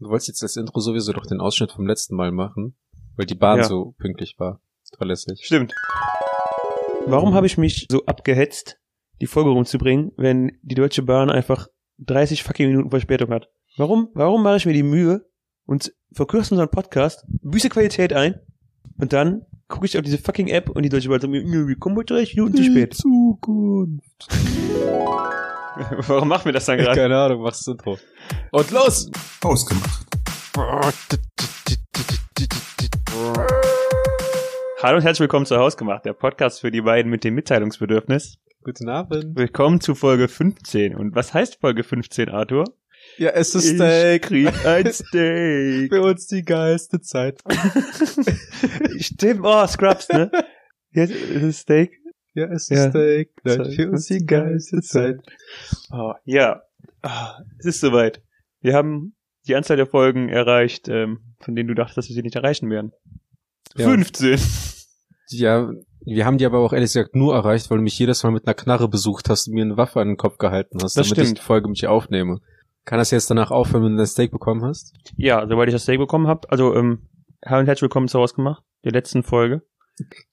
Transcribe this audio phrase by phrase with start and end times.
[0.00, 2.76] Du wolltest jetzt das Intro sowieso doch den Ausschnitt vom letzten Mal machen,
[3.16, 3.64] weil die Bahn Ja.
[3.64, 4.60] so pünktlich war.
[4.96, 5.44] Verlässlich.
[5.44, 5.74] Stimmt.
[7.06, 8.78] Warum habe ich mich so abgehetzt,
[9.20, 11.66] die Folge rumzubringen, wenn die Deutsche Bahn einfach
[11.98, 13.48] 30 fucking Minuten Verspätung hat?
[13.76, 15.26] Warum, warum mache ich mir die Mühe
[15.66, 18.40] und verkürze unseren Podcast, büße Qualität ein
[18.98, 21.66] und dann gucke ich auf diese fucking App und die Deutsche Bahn sagt mir, "Nö,
[21.68, 22.94] wir kommen heute 30 Minuten zu spät.
[22.94, 24.28] Zukunft.
[26.08, 26.98] Warum machen wir das dann gerade?
[27.00, 27.98] Keine Ahnung, mach das Intro.
[28.50, 29.10] Und los!
[29.42, 30.06] Ausgemacht.
[34.82, 38.38] Hallo und herzlich willkommen zu Hausgemacht, der Podcast für die beiden mit dem Mitteilungsbedürfnis.
[38.64, 39.36] Guten Abend.
[39.36, 40.96] Willkommen zu Folge 15.
[40.96, 42.64] Und was heißt Folge 15, Arthur?
[43.16, 44.22] Ja, es ist Ich Steak.
[44.22, 45.92] krieg ein Steak.
[45.92, 47.40] Für uns die geilste Zeit.
[48.98, 50.30] Stimmt, oh, Scrubs, ne?
[50.90, 51.92] Jetzt ist es Steak.
[52.38, 52.90] Ja, es ist Ja.
[52.90, 53.30] Steak.
[53.44, 53.74] Zeit.
[53.74, 55.20] Für uns die geilste Zeit.
[55.92, 56.62] Oh, ja.
[57.02, 58.22] Ah, es ist soweit.
[58.60, 59.16] Wir haben
[59.46, 62.70] die Anzahl der Folgen erreicht, ähm, von denen du dachtest, dass wir sie nicht erreichen
[62.70, 62.92] werden.
[63.76, 63.88] Ja.
[63.88, 64.38] 15.
[65.30, 65.70] Ja,
[66.04, 68.46] wir haben die aber auch ehrlich gesagt nur erreicht, weil du mich jedes Mal mit
[68.46, 71.18] einer Knarre besucht hast und mir eine Waffe an den Kopf gehalten hast, Das damit
[71.18, 71.38] ich stimmt.
[71.38, 72.38] die Folge mit dir aufnehme.
[72.84, 74.94] Kann das jetzt danach aufhören, wenn du das Steak bekommen hast?
[75.16, 76.48] Ja, soweit ich das Steak bekommen habe.
[76.50, 77.08] Also, ähm,
[77.44, 79.62] hallo und herzlich willkommen zu Hausgemacht, der letzten Folge.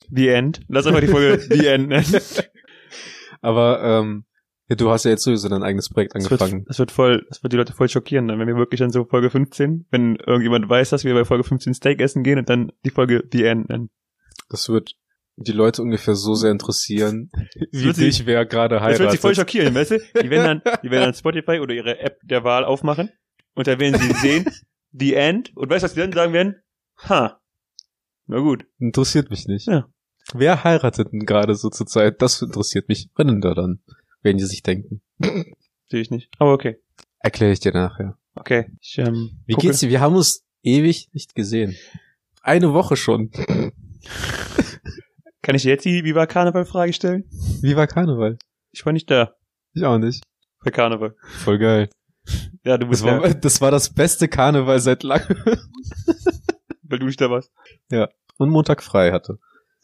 [0.09, 0.61] The End.
[0.67, 2.05] Lass einfach die Folge The End nennen.
[3.41, 4.25] Aber ähm,
[4.67, 6.66] ja, du hast ja jetzt sowieso dein eigenes Projekt Das wird, angefangen.
[6.67, 9.05] das wird voll, das wird die Leute voll schockieren, dann, wenn wir wirklich an so
[9.05, 12.71] Folge 15, wenn irgendjemand weiß, dass wir bei Folge 15 Steak essen gehen und dann
[12.83, 13.89] die Folge The End nennen.
[14.49, 14.95] Das wird
[15.38, 17.30] die Leute ungefähr so sehr interessieren,
[17.71, 18.99] wie wird sie- dich wer gerade Das heiratet.
[19.02, 19.99] wird sie voll schockieren, weißt du?
[20.23, 23.09] Die werden dann, die werden dann Spotify oder ihre App der Wahl aufmachen
[23.53, 24.45] und da werden sie sehen,
[24.93, 26.55] The End und weißt du, was die dann sagen werden?
[27.09, 27.39] Ha.
[28.28, 28.66] Na gut.
[28.80, 29.68] Interessiert mich nicht.
[29.68, 29.88] Ja.
[30.34, 32.22] Wer heiratet denn gerade so zur Zeit?
[32.22, 33.82] Das interessiert mich brennender dann,
[34.22, 35.02] werden die sich denken.
[35.90, 36.30] Sehe ich nicht.
[36.40, 36.78] Aber okay.
[37.20, 38.17] Erkläre ich dir nachher.
[38.34, 38.72] Okay.
[38.82, 39.67] Ich, ähm, Wie gucke.
[39.67, 39.90] geht's dir?
[39.90, 41.76] Wir haben uns ewig nicht gesehen.
[42.42, 43.32] Eine Woche schon.
[45.42, 47.26] Kann ich dir jetzt die Viva Karneval Frage stellen?
[47.61, 48.39] Wie war Karneval?
[48.72, 49.36] Ich war nicht da.
[49.73, 50.23] Ich auch nicht.
[50.64, 51.16] Bei Karneval.
[51.22, 51.89] Voll geil.
[52.64, 55.38] Ja, du Das bist war, ja, das war das beste Karneval seit langem.
[56.83, 57.52] weil du nicht da warst.
[58.38, 59.40] Und Montag frei hatte.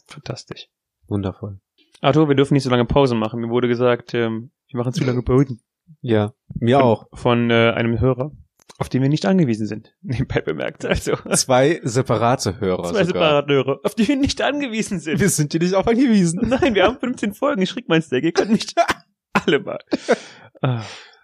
[0.08, 0.68] Fantastisch.
[1.08, 1.60] Wundervoll.
[2.02, 3.40] Arthur, wir dürfen nicht so lange Pause machen.
[3.42, 5.62] Mir wurde gesagt, ähm, wir machen zu lange Pausen.
[6.02, 7.08] Ja, mir Von- auch.
[7.14, 8.32] Von äh, einem Hörer,
[8.78, 9.94] auf den wir nicht angewiesen sind.
[10.02, 10.86] Nebenbei bemerkt.
[10.86, 13.06] Also, Zwei separate Hörer zwei sogar.
[13.42, 15.20] separate Hörer, auf die wir nicht angewiesen sind.
[15.20, 16.40] Wir sind dir nicht auf angewiesen.
[16.48, 17.62] Nein, wir haben 15 Folgen.
[17.62, 18.24] Ich krieg mein Steak.
[18.24, 18.74] Ihr könnt nicht
[19.34, 19.80] alle mal.
[20.62, 20.84] Ah,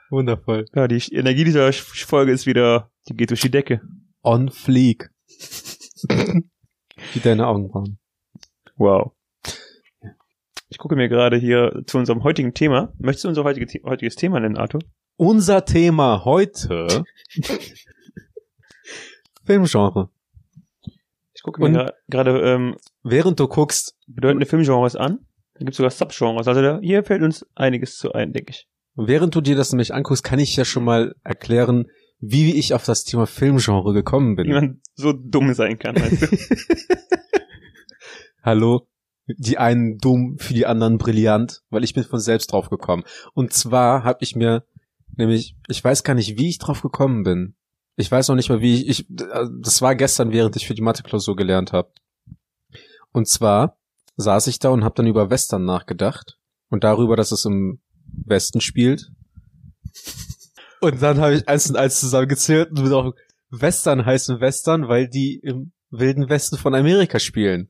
[0.10, 0.66] Wundervoll.
[0.74, 3.82] Ja, die Energie dieser Folge ist wieder, die geht durch die Decke.
[4.24, 5.10] On fleek.
[7.18, 7.98] Wie deine Augenbrauen.
[8.76, 9.14] Wow.
[10.70, 12.94] Ich gucke mir gerade hier zu unserem heutigen Thema.
[13.00, 14.82] Möchtest du unser heutige, heutiges Thema nennen, Arthur?
[15.16, 17.04] Unser Thema heute.
[19.46, 20.10] Filmgenre.
[21.34, 25.26] Ich gucke mir gra- gerade ähm, Während du guckst, bedeutende Filmgenres an.
[25.56, 26.48] Da gibt es sogar Subgenres.
[26.48, 28.68] Also da, hier fällt uns einiges zu ein, denke ich.
[28.96, 31.88] während du dir das nämlich anguckst, kann ich ja schon mal erklären,
[32.20, 34.52] wie ich auf das Thema Filmgenre gekommen Wie bin.
[34.52, 36.28] man so dumm sein kann, weißt du?
[38.44, 38.88] Hallo?
[39.28, 43.04] Die einen dumm, für die anderen brillant, weil ich bin von selbst drauf gekommen.
[43.34, 44.66] Und zwar habe ich mir
[45.18, 47.56] nämlich, ich weiß gar nicht, wie ich drauf gekommen bin.
[47.98, 50.82] Ich weiß noch nicht mal, wie ich, ich das war gestern, während ich für die
[50.82, 51.92] Mathe-Klausur gelernt habe.
[53.12, 53.78] Und zwar
[54.16, 56.38] saß ich da und habe dann über Western nachgedacht
[56.70, 57.82] und darüber, dass es im
[58.26, 59.12] Westen spielt.
[60.82, 63.14] Und dann habe ich eins und eins zusammengezählt und bin auch
[63.50, 67.70] Western heißen Western, weil die im wilden Westen von Amerika spielen.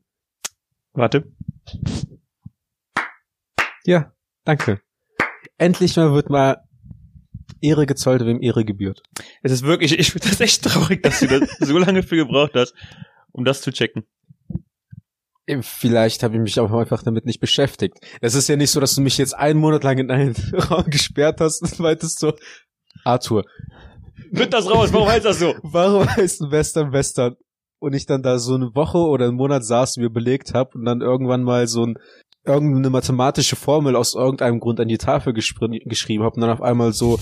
[0.92, 1.30] Warte.
[3.84, 4.12] Ja,
[4.44, 4.80] danke.
[5.56, 6.64] Endlich mal wird mal
[7.60, 9.02] Ehre gezollt, wem Ehre gebührt.
[9.42, 12.52] Es ist wirklich, ich finde das echt traurig, dass du da so lange für gebraucht
[12.54, 12.74] hast,
[13.32, 14.04] um das zu checken.
[15.62, 17.96] Vielleicht habe ich mich auch einfach damit nicht beschäftigt.
[18.20, 20.84] Es ist ja nicht so, dass du mich jetzt einen Monat lang in einen Raum
[20.90, 22.34] gesperrt hast und meintest so,
[23.04, 23.44] Arthur,
[24.30, 24.92] Wird das raus?
[24.92, 25.54] Warum heißt das so?
[25.62, 27.36] warum heißt ein Western Western?
[27.80, 30.76] Und ich dann da so eine Woche oder einen Monat saß und mir belegt habe
[30.76, 31.94] und dann irgendwann mal so ein,
[32.44, 36.92] irgendeine mathematische Formel aus irgendeinem Grund an die Tafel geschrieben habe und dann auf einmal
[36.92, 37.20] so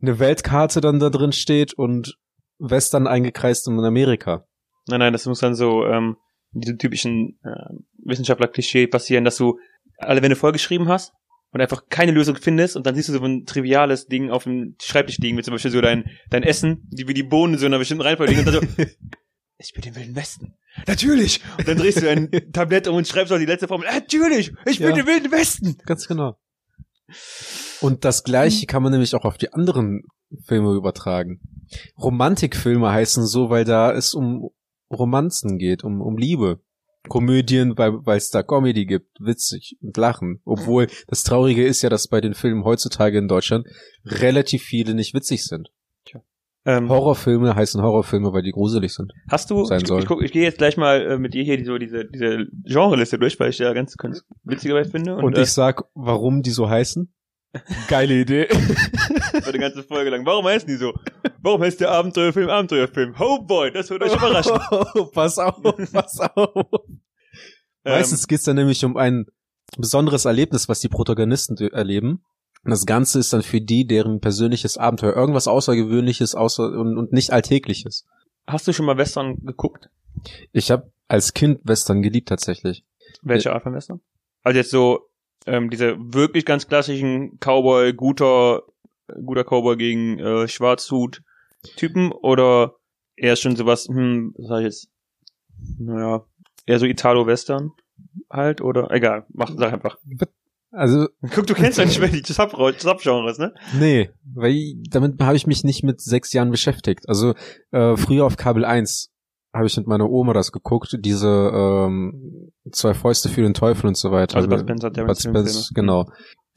[0.00, 2.16] eine Weltkarte dann da drin steht und
[2.58, 4.46] Western eingekreist in Amerika.
[4.88, 6.16] Nein, nein, das muss dann so ähm,
[6.52, 7.74] diese typischen äh,
[8.04, 9.58] Wissenschaftler-Klischee passieren, dass du
[9.98, 11.12] alle, wenn du vollgeschrieben hast
[11.50, 14.76] und einfach keine Lösung findest und dann siehst du so ein triviales Ding auf dem
[14.82, 17.72] Schreibtisch liegen, wie zum Beispiel so dein, dein Essen, die, wie die Bohnen so in
[17.72, 18.84] einer bestimmten Reihenfolge liegen und dann so,
[19.58, 20.54] ich bin im Wilden Westen.
[20.86, 21.40] Natürlich!
[21.56, 23.88] Und dann drehst du ein Tablett um und schreibst auch die letzte Formel.
[23.90, 24.52] Natürlich!
[24.66, 24.96] Ich bin Ja.
[24.96, 25.76] im Wilden Westen!
[25.86, 26.38] Ganz genau.
[27.80, 30.02] Und das gleiche kann man nämlich auch auf die anderen
[30.44, 31.40] Filme übertragen.
[31.98, 34.50] Romantikfilme heißen so, weil da es um
[34.90, 36.60] Romanzen geht, um, um Liebe.
[37.08, 40.40] Komödien, weil weil es da Comedy gibt, witzig und lachen.
[40.44, 43.66] Obwohl das Traurige ist ja, dass bei den Filmen heutzutage in Deutschland
[44.04, 45.70] relativ viele nicht witzig sind.
[46.68, 49.12] Ähm, Horrorfilme heißen Horrorfilme, weil die gruselig sind.
[49.30, 51.56] Hast du, sein ich, ich, guck, ich gehe jetzt gleich mal äh, mit dir hier
[51.56, 55.16] die, so diese, diese Genreliste durch, weil ich ja ganz, ganz witzig dabei finde.
[55.16, 57.10] Und, äh, ich sag, warum die so heißen?
[57.88, 58.48] Geile Idee.
[59.44, 60.26] war die ganze Folge lang.
[60.26, 60.92] Warum heißen die so?
[61.40, 63.14] Warum heißt der Abenteuerfilm Abenteuerfilm?
[63.18, 64.58] Oh boy, das wird euch überraschen.
[65.12, 65.56] pass auf,
[65.92, 66.66] pass auf.
[67.84, 69.26] Ähm, Meistens geht's dann nämlich um ein
[69.76, 72.22] besonderes Erlebnis, was die Protagonisten erleben.
[72.64, 75.14] Und das Ganze ist dann für die deren persönliches Abenteuer.
[75.14, 78.04] Irgendwas Außergewöhnliches außer und, und nicht Alltägliches.
[78.46, 79.88] hast du schon mal Western geguckt?
[80.52, 82.84] Ich habe als Kind Western geliebt tatsächlich.
[83.22, 84.00] Welche Art von Western?
[84.42, 85.07] Also jetzt so
[85.48, 88.62] ähm, diese wirklich ganz klassischen Cowboy, guter,
[89.24, 92.74] guter Cowboy gegen äh, Schwarzhut-Typen oder
[93.16, 94.88] eher schon sowas, hm, was sag ich jetzt?
[95.78, 96.24] Naja,
[96.66, 97.72] eher so Italo-Western
[98.30, 99.98] halt oder egal, mach, sag einfach.
[100.70, 103.54] Also, Guck, du kennst ja nicht mehr die Sub- Subgenres, ne?
[103.78, 107.08] nee, weil ich- damit habe ich mich nicht mit sechs Jahren beschäftigt.
[107.08, 107.34] Also
[107.72, 109.10] äh, früher auf Kabel 1
[109.54, 113.96] habe ich mit meiner Oma das geguckt, diese ähm, zwei Fäuste für den Teufel und
[113.96, 114.36] so weiter.
[114.36, 116.06] Also Bud Spencer, der Bud Spencer, genau.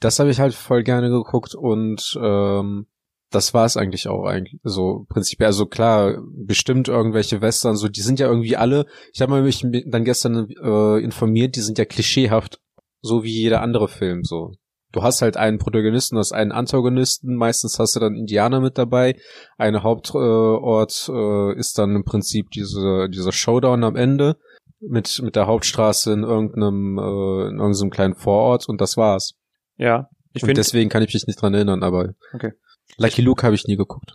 [0.00, 2.86] Das habe ich halt voll gerne geguckt und ähm,
[3.30, 5.46] das war es eigentlich auch eigentlich so prinzipiell.
[5.46, 8.86] Also klar, bestimmt irgendwelche Western, so die sind ja irgendwie alle.
[9.12, 12.60] Ich habe mich dann gestern äh, informiert, die sind ja klischeehaft,
[13.00, 14.22] so wie jeder andere Film.
[14.24, 14.52] So,
[14.92, 17.34] du hast halt einen Protagonisten, du hast einen Antagonisten.
[17.34, 19.16] Meistens hast du dann Indianer mit dabei.
[19.56, 24.36] Ein Hauptort äh, ist dann im Prinzip diese dieser Showdown am Ende
[24.80, 29.34] mit mit der Hauptstraße in irgendeinem äh, in irgendeinem kleinen Vorort und das war's.
[29.76, 30.08] Ja.
[30.34, 32.52] Ich und finde, deswegen kann ich mich nicht dran erinnern, aber Okay.
[32.96, 34.14] Lucky Luke habe ich nie geguckt.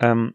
[0.00, 0.34] ähm,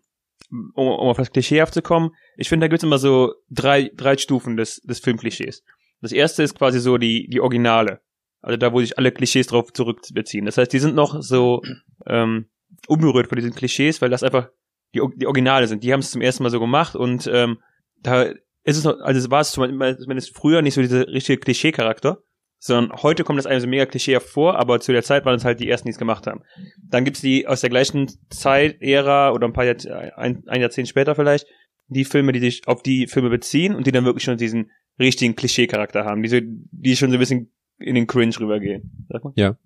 [0.51, 4.17] um, um auf das Klischeehaft zu kommen, ich finde, da gibt's immer so drei, drei
[4.17, 5.63] Stufen des, des Filmklischees.
[6.01, 8.01] Das erste ist quasi so die, die Originale.
[8.43, 10.45] Also da, wo sich alle Klischees drauf zurückbeziehen.
[10.45, 11.61] Das heißt, die sind noch so
[12.05, 12.49] ähm,
[12.87, 14.49] unberührt von diesen Klischees, weil das einfach
[14.93, 15.83] die, die Originale sind.
[15.83, 17.57] Die haben es zum ersten Mal so gemacht und ähm,
[18.01, 18.23] da
[18.65, 22.19] ist es noch, also es war es zum- zumindest früher nicht so dieser richtige Klischee-Charakter,
[22.59, 25.45] sondern heute kommt das einem so mega klischeehaft vor, aber zu der Zeit waren es
[25.45, 26.41] halt die ersten, die es gemacht haben.
[26.81, 30.87] Dann gibt's die aus der gleichen Zeit, Ära oder ein paar Jahr, ein, ein Jahrzehnt
[30.87, 31.45] später vielleicht,
[31.87, 35.35] die Filme, die sich auf die Filme beziehen und die dann wirklich schon diesen richtigen
[35.35, 39.05] Klischee-Charakter haben, die, so, die schon so ein bisschen in den Cringe rübergehen.
[39.09, 39.33] Sag mal.
[39.35, 39.57] Ja.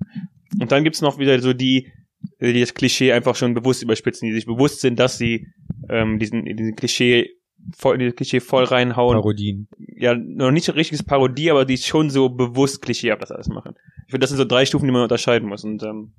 [0.59, 1.91] Und dann gibt's noch wieder so die,
[2.39, 5.47] die das Klischee einfach schon bewusst überspitzen, die sich bewusst sind, dass sie
[5.89, 7.29] ähm, diesen, diesen Klischee
[7.75, 9.67] voll, in dieses Klischee voll reinhauen Parodien.
[9.77, 13.75] ja, noch nicht so richtiges Parodie, aber die schon so bewusst klischeehaft das alles machen.
[14.05, 15.63] Ich finde, das sind so drei Stufen, die man unterscheiden muss.
[15.63, 16.13] Und ähm,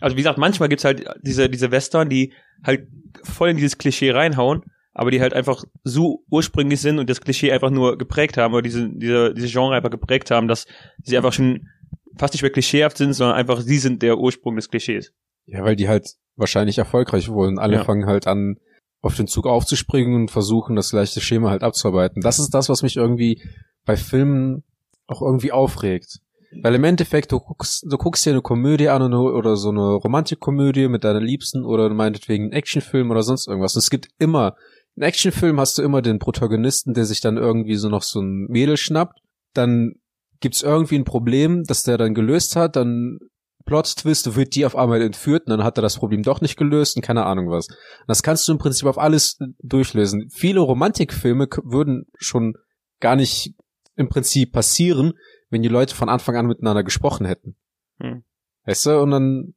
[0.00, 2.32] also wie gesagt, manchmal gibt's halt diese, diese Western, die
[2.62, 2.88] halt
[3.24, 4.62] voll in dieses Klischee reinhauen,
[4.98, 8.62] aber die halt einfach so ursprünglich sind und das Klischee einfach nur geprägt haben, oder
[8.62, 10.66] diese, diese, diese Genre einfach geprägt haben, dass
[11.02, 11.68] sie einfach schon
[12.16, 15.12] fast nicht mehr klischeehaft sind, sondern einfach sie sind der Ursprung des Klischees.
[15.46, 17.58] Ja, weil die halt wahrscheinlich erfolgreich wurden.
[17.58, 17.84] Alle Ja.
[17.84, 18.56] fangen halt an,
[19.00, 22.20] auf den Zug aufzuspringen und versuchen, das gleiche Schema halt abzuarbeiten.
[22.20, 23.40] Das ist das, was mich irgendwie
[23.84, 24.64] bei Filmen
[25.06, 26.18] auch irgendwie aufregt.
[26.62, 30.88] Weil im Endeffekt, du guckst, du guckst dir eine Komödie an oder- so eine Romantikkomödie
[30.88, 33.74] mit deiner Liebsten oder meinetwegen einen Actionfilm oder sonst irgendwas.
[33.76, 34.56] Und es gibt immer,
[34.98, 38.46] in Actionfilm hast du immer den Protagonisten, der sich dann irgendwie so noch so ein
[38.48, 39.20] Mädel schnappt.
[39.54, 39.94] Dann
[40.40, 43.20] gibt's irgendwie ein Problem, das der dann gelöst hat, dann
[43.64, 46.96] Plot-Twist, wird die auf einmal entführt und dann hat er das Problem doch nicht gelöst
[46.96, 47.68] und keine Ahnung was.
[48.08, 50.30] Das kannst du im Prinzip auf alles durchlesen.
[50.30, 52.54] Viele Romantikfilme würden schon
[52.98, 53.54] gar nicht
[53.94, 55.12] im Prinzip passieren,
[55.48, 57.54] wenn die Leute von Anfang an miteinander gesprochen hätten.
[58.00, 58.24] Hm.
[58.64, 59.00] Weißt du?
[59.00, 59.54] Und dann,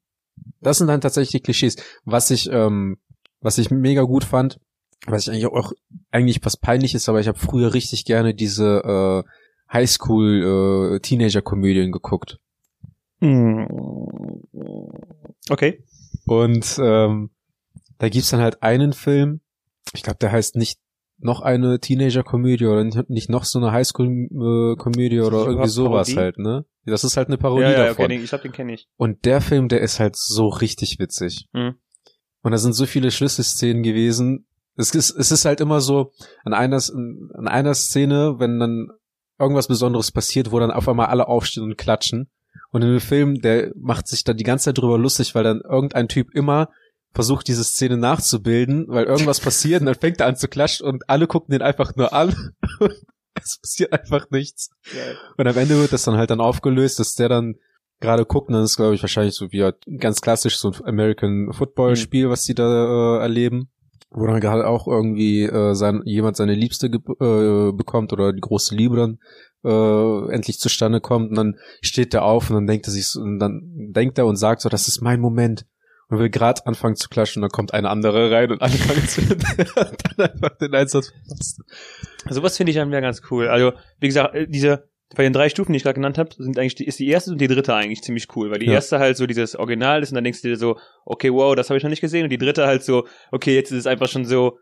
[0.59, 1.77] das sind dann tatsächlich die Klischees.
[2.05, 2.97] Was ich, ähm,
[3.39, 4.59] was ich mega gut fand,
[5.07, 5.73] was ich eigentlich auch
[6.11, 9.29] eigentlich was peinlich ist, aber ich habe früher richtig gerne diese äh,
[9.73, 12.39] Highschool äh, Teenager-Komödien geguckt.
[15.49, 15.83] Okay.
[16.25, 17.29] Und ähm,
[17.97, 19.41] da gibt's dann halt einen Film,
[19.93, 20.79] ich glaube, der heißt nicht
[21.19, 26.19] noch eine Teenager-Komödie oder nicht, noch so eine Highschool-Komödie oder irgendwie sowas Parodie?
[26.19, 26.65] halt, ne?
[26.85, 28.05] Das ist halt eine Parodie Ja, ja, davon.
[28.05, 28.87] okay, den, ich glaube, den kenne ich.
[28.97, 31.47] Und der Film, der ist halt so richtig witzig.
[31.53, 31.75] Mhm.
[32.41, 34.47] Und da sind so viele Schlüsselszenen gewesen.
[34.75, 36.11] Es ist, es ist halt immer so,
[36.43, 38.89] an einer, an einer Szene, wenn dann
[39.39, 42.29] irgendwas Besonderes passiert, wo dann auf einmal alle aufstehen und klatschen.
[42.71, 45.61] Und in dem Film, der macht sich dann die ganze Zeit drüber lustig, weil dann
[45.61, 46.69] irgendein Typ immer
[47.13, 51.09] versucht, diese Szene nachzubilden, weil irgendwas passiert und dann fängt er an zu klatschen und
[51.09, 52.53] alle gucken den einfach nur an.
[52.79, 52.93] Und
[53.43, 54.69] es passiert einfach nichts.
[54.93, 55.17] Geil.
[55.37, 57.55] Und am Ende wird das dann halt dann aufgelöst, dass der dann
[57.99, 61.51] gerade gucken, dann ist glaube ich wahrscheinlich so wie halt ganz klassisch so ein American
[61.53, 63.69] Football Spiel, was die da äh, erleben,
[64.11, 68.75] wo dann gerade auch irgendwie äh, sein, jemand seine Liebste äh, bekommt oder die große
[68.75, 69.19] Liebe dann
[69.63, 73.39] äh, endlich zustande kommt und dann steht er auf und dann denkt er sich und
[73.39, 73.61] dann
[73.93, 75.65] denkt er und sagt so, das ist mein Moment
[76.09, 79.21] und will gerade anfangen zu klatschen und dann kommt eine andere rein und anfangen zu
[79.35, 81.61] dann einfach den Einsatz verpasst.
[82.29, 83.47] Sowas finde ich dann wieder ganz cool.
[83.47, 86.57] Also, wie gesagt, äh, diese bei den drei Stufen, die ich gerade genannt habe, sind
[86.57, 88.73] eigentlich die, ist die erste und die dritte eigentlich ziemlich cool, weil die Ja.
[88.73, 91.69] erste halt so dieses Original ist und dann denkst du dir so, okay, wow, das
[91.69, 94.07] habe ich noch nicht gesehen und die dritte halt so, okay, jetzt ist es einfach
[94.07, 94.57] schon so,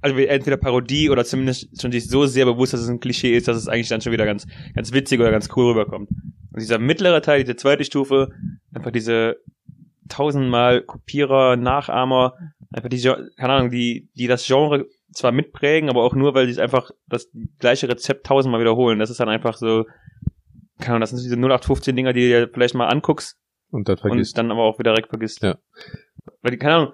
[0.00, 3.48] also entweder Parodie oder zumindest schon sich so sehr bewusst, dass es ein Klischee ist,
[3.48, 6.08] dass es eigentlich dann schon wieder ganz, ganz witzig oder ganz cool rüberkommt.
[6.10, 8.30] Und dieser mittlere Teil, diese zweite Stufe,
[8.74, 9.36] einfach diese
[10.08, 12.34] tausendmal Kopierer, Nachahmer,
[12.72, 13.00] einfach die,
[13.36, 16.90] keine Ahnung, die, die das Genre zwar mitprägen, aber auch nur, weil sie es einfach
[17.06, 18.98] das gleiche Rezept tausendmal wiederholen.
[18.98, 19.84] Das ist dann einfach so,
[20.78, 23.38] keine Ahnung, das sind diese 0815 Dinger, die du dir vielleicht mal anguckst
[23.70, 24.38] Und dann vergisst.
[24.38, 25.42] und dann aber auch wieder direkt vergisst.
[25.42, 25.58] Ja.
[26.42, 26.92] Weil die, keine Ahnung,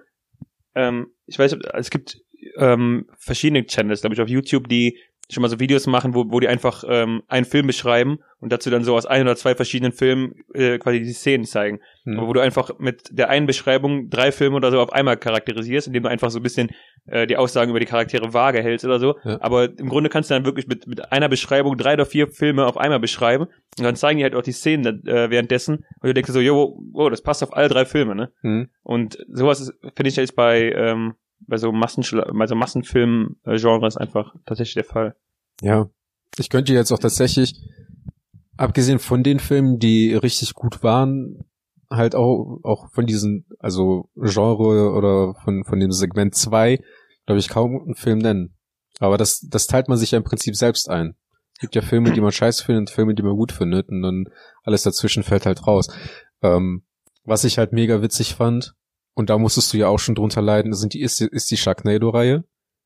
[0.75, 2.19] ähm, ich weiß, es gibt
[2.59, 4.99] ähm, verschiedene Channels, glaube ich, auf YouTube, die
[5.31, 8.71] schon mal so Videos machen, wo, wo die einfach ähm, einen Film beschreiben und dazu
[8.71, 11.81] dann so aus ein oder zwei verschiedenen Filmen äh, quasi die Szenen zeigen.
[12.05, 12.19] Hm.
[12.19, 15.89] Aber wo du einfach mit der einen Beschreibung drei Filme oder so auf einmal charakterisierst,
[15.89, 16.71] indem du einfach so ein bisschen
[17.07, 19.17] äh, die Aussagen über die Charaktere vage hältst oder so.
[19.25, 19.39] Ja.
[19.41, 22.67] Aber im Grunde kannst du dann wirklich mit, mit einer Beschreibung drei oder vier Filme
[22.67, 23.47] auf einmal beschreiben
[23.79, 26.81] und dann zeigen die halt auch die Szenen äh, währenddessen und du denkst so, jo,
[26.93, 28.31] oh, das passt auf alle drei Filme, ne?
[28.43, 28.69] Hm.
[28.83, 34.75] Und sowas finde ich jetzt bei ähm, bei so Massenschla bei so Massenfilm-Genres einfach tatsächlich
[34.75, 35.17] der Fall.
[35.61, 35.89] Ja.
[36.39, 37.63] Ich könnte jetzt auch tatsächlich,
[38.57, 41.45] abgesehen von den Filmen, die richtig gut waren,
[41.91, 46.81] halt auch, auch von diesen, also Genre oder von, von dem Segment 2,
[47.27, 48.55] glaube ich, kaum einen Film nennen.
[48.99, 51.17] Aber das, das teilt man sich ja im Prinzip selbst ein.
[51.55, 54.29] Es gibt ja Filme, die man scheiße findet, Filme, die man gut findet und dann
[54.63, 55.89] alles dazwischen fällt halt raus.
[56.43, 56.83] Ähm,
[57.25, 58.75] was ich halt mega witzig fand,
[59.17, 61.57] und da musstest du ja auch schon drunter leiden, sind die, ist, die- ist die
[61.57, 62.45] Sharknado-Reihe.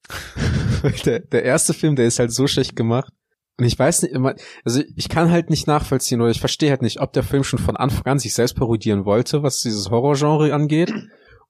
[1.05, 3.13] der, der erste Film, der ist halt so schlecht gemacht.
[3.59, 4.35] Und ich weiß nicht immer,
[4.65, 7.59] also ich kann halt nicht nachvollziehen oder ich verstehe halt nicht, ob der Film schon
[7.59, 10.95] von Anfang an sich selbst parodieren wollte, was dieses Horrorgenre angeht,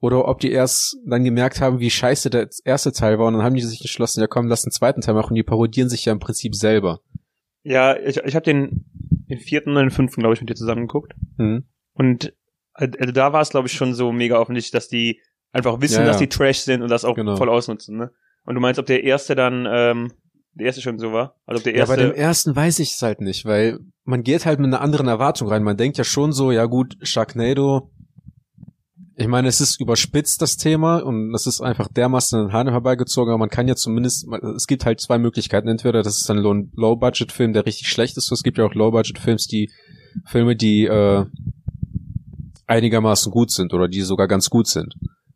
[0.00, 3.42] oder ob die erst dann gemerkt haben, wie scheiße der erste Teil war und dann
[3.44, 6.04] haben die sich entschlossen, ja komm, lass den zweiten Teil machen und die parodieren sich
[6.06, 7.00] ja im Prinzip selber.
[7.62, 8.86] Ja, ich, ich habe den,
[9.28, 11.12] den vierten und den fünften, glaube ich, mit dir zusammen geguckt.
[11.36, 11.64] Hm.
[11.92, 12.32] Und
[12.80, 15.20] also da war es, glaube ich, schon so mega offensichtlich, dass die
[15.52, 17.36] einfach wissen, Ja, dass die Trash sind und das auch Genau.
[17.36, 18.10] voll ausnutzen, ne?
[18.44, 20.12] Und du meinst, ob der erste dann, ähm,
[20.54, 21.36] der erste schon so war?
[21.46, 22.20] Also ob der Ja, bei dem erste.
[22.20, 25.62] ersten weiß ich es halt nicht, weil man geht halt mit einer anderen Erwartung rein.
[25.62, 27.90] Man denkt ja schon so, ja gut, Sharknado,
[29.16, 32.68] ich meine, es ist überspitzt, das Thema, und das ist einfach dermaßen an den Haaren
[32.70, 35.68] herbeigezogen, aber man kann ja zumindest, es gibt halt zwei Möglichkeiten.
[35.68, 39.46] Entweder das ist ein Low- Low-Budget-Film, der richtig schlecht ist, es gibt ja auch Low-Budget-Films,
[39.46, 39.70] die,
[40.24, 41.26] Filme, die, äh,
[42.70, 44.94] einigermaßen gut sind oder die sogar ganz gut sind.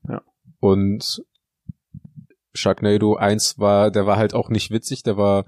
[0.09, 0.23] Ja.
[0.61, 1.23] Und
[2.55, 5.45] Sharknado 1 war, der war halt auch nicht witzig, der war,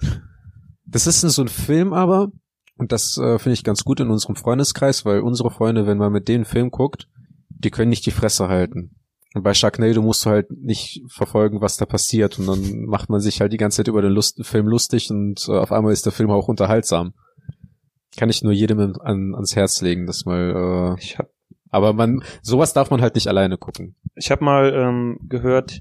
[0.85, 2.29] das ist so ein Film aber,
[2.77, 6.13] und das äh, finde ich ganz gut in unserem Freundeskreis, weil unsere Freunde, wenn man
[6.13, 7.09] mit denen einen Film guckt,
[7.49, 8.91] die können nicht die Fresse halten.
[9.35, 12.39] Und bei Sharknado musst du halt nicht verfolgen, was da passiert.
[12.39, 15.47] Und dann macht man sich halt die ganze Zeit über den Lust Film lustig und
[15.49, 17.15] äh, auf einmal ist der Film auch unterhaltsam.
[18.17, 20.97] Kann ich nur jedem an, ans Herz legen, das mal.
[20.97, 21.31] Äh, Ich habe
[21.77, 23.95] aber man, sowas darf man halt nicht alleine gucken.
[24.15, 25.81] ich hab mal ähm, gehört,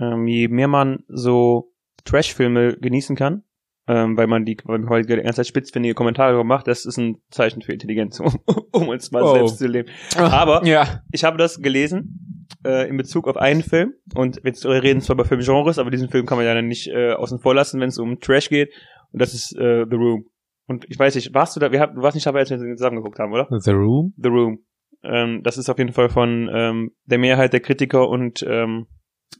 [0.00, 1.72] ähm, je mehr man so
[2.04, 3.42] Trash-Filme genießen kann,
[3.86, 6.96] ähm, weil man die, weil man heute die ganze Zeit spitzfindige Kommentare macht, das ist
[6.98, 8.32] ein Zeichen für Intelligenz, um,
[8.72, 9.34] um uns mal Oh.
[9.34, 9.88] selbst zu leben.
[10.16, 11.02] Aber ja.
[11.12, 15.14] ich habe das gelesen äh, in Bezug auf einen Film und jetzt wir reden zwar
[15.14, 17.88] über Filmgenres, aber diesen Film kann man ja dann nicht äh, außen vor lassen, wenn
[17.88, 18.72] es um Trash geht
[19.12, 20.24] und das ist äh, The Room.
[20.66, 22.58] Und ich weiß nicht, warst du da, wir haben, du warst nicht dabei, als wir
[22.58, 23.46] zusammen geguckt haben, oder?
[23.60, 24.12] The Room?
[24.18, 24.58] The Room.
[25.02, 28.86] Ähm, das ist auf jeden Fall von ähm, der Mehrheit der Kritiker und ähm,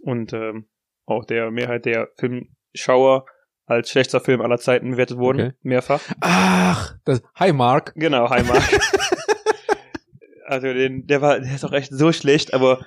[0.02, 0.68] und ähm,
[1.06, 3.24] auch der Mehrheit der Filmschauer
[3.66, 5.52] als schlechtester Film aller Zeiten bewertet worden, Okay.
[5.62, 6.00] mehrfach.
[6.20, 7.92] Ach, das, hi Mark.
[7.96, 8.62] Genau, hi Mark.
[10.46, 12.80] also den, der war, der ist auch echt so schlecht, aber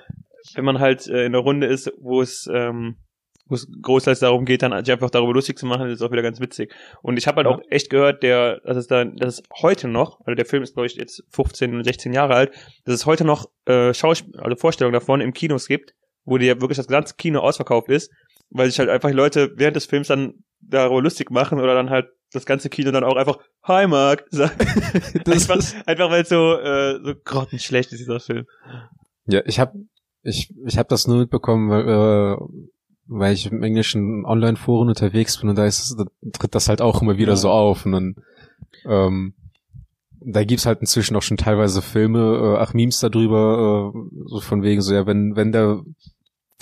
[0.54, 2.96] wenn man halt äh, in der Runde ist, wo es, ähm,
[3.46, 6.12] wo es großteils darum geht, dann sich einfach darüber lustig zu machen, ist es auch
[6.12, 6.72] wieder ganz witzig.
[7.02, 7.52] Und ich habe halt Ja.
[7.54, 10.74] auch echt gehört, der, dass es dann, dass es heute noch, also der Film ist
[10.74, 12.52] glaube ich jetzt 15 und 16 Jahre alt,
[12.84, 15.94] dass es heute noch äh, Schauspiel, also Vorstellungen davon im Kinos gibt,
[16.24, 18.10] wo dir wirklich das ganze Kino ausverkauft ist,
[18.50, 22.06] weil sich halt einfach Leute während des Films dann darüber lustig machen oder dann halt
[22.32, 24.24] das ganze Kino dann auch einfach Hi Mark.
[24.30, 24.50] Das
[25.50, 28.46] einfach, ist- einfach weil es so, äh, so grottenschlecht ist, dieser Film.
[29.26, 29.72] Ja, ich habe
[30.22, 32.36] ich, ich hab das nur mitbekommen, weil, äh,
[33.06, 37.02] weil ich im englischen Online-Foren unterwegs bin und da ist, da tritt das halt auch
[37.02, 37.36] immer wieder Ja.
[37.36, 38.14] so auf und dann,
[38.86, 39.34] ähm,
[40.24, 44.62] da gibt's halt inzwischen auch schon teilweise Filme, äh, ach Memes darüber, äh, so von
[44.62, 45.80] wegen so, ja, wenn, wenn der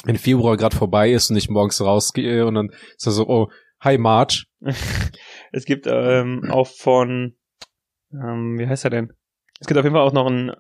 [0.05, 3.51] wenn Februar gerade vorbei ist und ich morgens rausgehe und dann ist er so, oh,
[3.81, 4.47] hi March.
[5.53, 7.35] es gibt ähm, auch von,
[8.13, 9.13] ähm, wie heißt er denn?
[9.61, 10.53] Es gibt auf jeden Fall auch noch einen,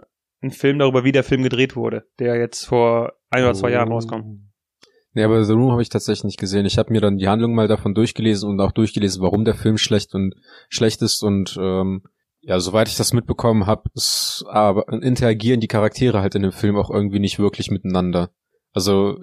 [0.42, 3.72] einen Film darüber, wie der Film gedreht wurde, der jetzt vor ein oder zwei Oh.
[3.72, 4.26] Jahren rauskommt.
[5.12, 6.66] Nee, aber The Room habe ich tatsächlich nicht gesehen.
[6.66, 9.76] Ich habe mir dann die Handlung mal davon durchgelesen und auch durchgelesen, warum der Film
[9.76, 10.34] schlecht und
[10.68, 12.02] schlecht ist und ähm,
[12.42, 13.90] ja, soweit ich das mitbekommen habe,
[14.46, 18.30] aber interagieren die Charaktere halt in dem Film auch irgendwie nicht wirklich miteinander.
[18.72, 19.18] Also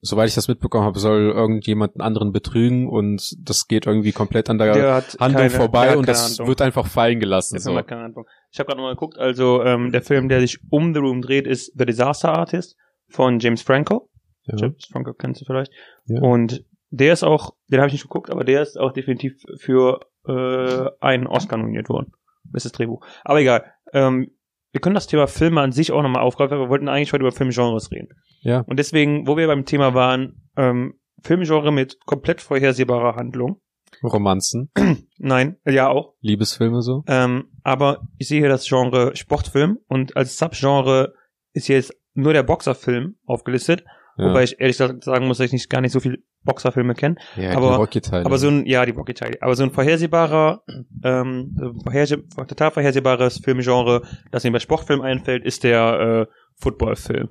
[0.00, 4.48] soweit ich das mitbekommen habe, soll irgendjemand einen anderen betrügen und das geht irgendwie komplett
[4.48, 6.48] an der, Der Handlung keine- vorbei und das Handlung.
[6.48, 7.58] wird einfach fallen gelassen.
[7.58, 7.74] So.
[7.82, 8.26] keine Handlung.
[8.50, 11.46] Ich habe gerade nochmal geguckt, also ähm, der Film, der sich um The Room dreht,
[11.46, 12.76] ist The Disaster Artist
[13.08, 14.08] von James Franco.
[14.44, 14.56] Ja.
[14.56, 15.72] James Franco kennst du vielleicht.
[16.06, 16.20] Ja.
[16.20, 20.00] Und der ist auch, den habe ich nicht geguckt, aber der ist auch definitiv für
[20.26, 22.12] äh, einen Oscar nominiert worden.
[22.52, 23.04] Das ist das Drehbuch.
[23.24, 23.64] Aber egal.
[23.92, 24.32] Ähm,
[24.72, 27.22] wir können das Thema Filme an sich auch nochmal aufgreifen, aber wir wollten eigentlich heute
[27.22, 28.08] über Filmgenres reden.
[28.40, 28.60] Ja.
[28.60, 33.60] Und deswegen, wo wir beim Thema waren, ähm, Filmgenre mit komplett vorhersehbarer Handlung.
[34.02, 34.70] Romanzen,
[35.18, 36.14] Nein, ja auch.
[36.20, 37.04] Liebesfilme so.
[37.06, 41.12] Ähm, aber ich sehe hier das Genre Sportfilm und als Subgenre
[41.52, 43.84] ist hier jetzt nur der Boxerfilm aufgelistet,
[44.18, 47.16] Ja, wobei ich ehrlich sagen muss, dass ich nicht gar nicht so viel Boxerfilme kenne.
[47.36, 48.26] ja aber- die Rocky-Teile.
[48.26, 49.38] Aber so ein, ja, die Rocky Teile.
[49.40, 50.62] Aber so ein vorhersehbarer,
[51.04, 57.28] ähm, vorherseh total vorhersehbares Filmgenre, das mir bei Sportfilm einfällt, ist der äh, Footballfilm.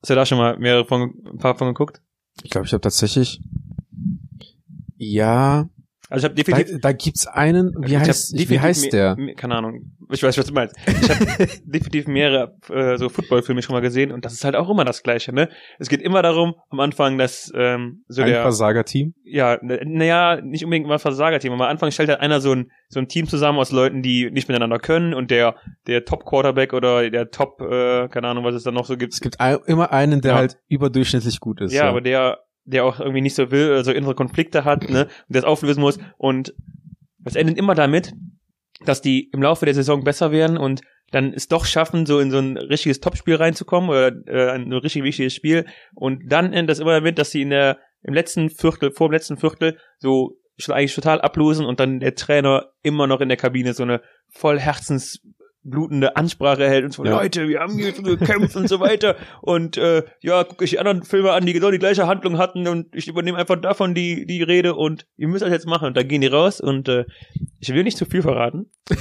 [0.00, 2.00] Hast du da schon mal mehrere von, ein paar von geguckt?
[2.42, 3.40] ich glaube, ich habe tatsächlich
[4.96, 5.68] ja,
[6.12, 9.16] Also ich habe da, definitiv da gibt's einen, wie Ich heißt, wie heißt der?
[9.16, 9.92] mehr- Keine Ahnung.
[10.10, 10.76] Ich weiß, was du meinst.
[10.86, 11.24] Ich habe
[11.64, 15.02] definitiv mehrere äh, so Footballfilme schon mal gesehen und das ist halt auch immer das
[15.02, 15.48] Gleiche, ne?
[15.78, 19.14] Es geht immer darum, am Anfang, dass ähm, so Ein der Versagerteam?
[19.24, 23.00] ja, naja, nicht unbedingt mal Versagerteam, aber am Anfang stellt halt einer so ein so
[23.00, 27.08] ein Team zusammen aus Leuten, die nicht miteinander können und der der Top Quarterback oder
[27.10, 29.14] der Top äh, keine Ahnung, was es dann noch so gibt.
[29.14, 30.36] Es gibt ein, immer einen, der Ja.
[30.38, 31.72] halt überdurchschnittlich gut ist.
[31.72, 35.34] Ja, aber der der auch irgendwie nicht so will, also innere Konflikte hat, ne, und
[35.34, 35.98] der es auflösen muss.
[36.16, 36.54] Und
[37.24, 38.12] es endet immer damit,
[38.84, 42.30] dass die im Laufe der Saison besser werden und dann es doch schaffen, so in
[42.30, 45.66] so ein richtiges Topspiel reinzukommen oder äh, ein richtig wichtiges Spiel.
[45.94, 49.12] Und dann endet das immer damit, dass sie in der im letzten Viertel, vor dem
[49.12, 53.36] letzten Viertel so schon eigentlich total ablosen und dann der Trainer immer noch in der
[53.38, 54.58] Kabine so eine voll
[55.62, 57.12] herzensblutende Ansprache hält und so, Ja.
[57.12, 61.02] Leute, wir haben hier gekämpft und so weiter und äh, ja, gucke ich die anderen
[61.02, 64.42] Filme an, die genau die gleiche Handlung hatten und ich übernehme einfach davon die, die
[64.42, 67.04] Rede und ihr müsst das jetzt machen und dann gehen die raus und äh,
[67.60, 68.70] ich will nicht zu viel verraten.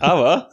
[0.00, 0.48] Aber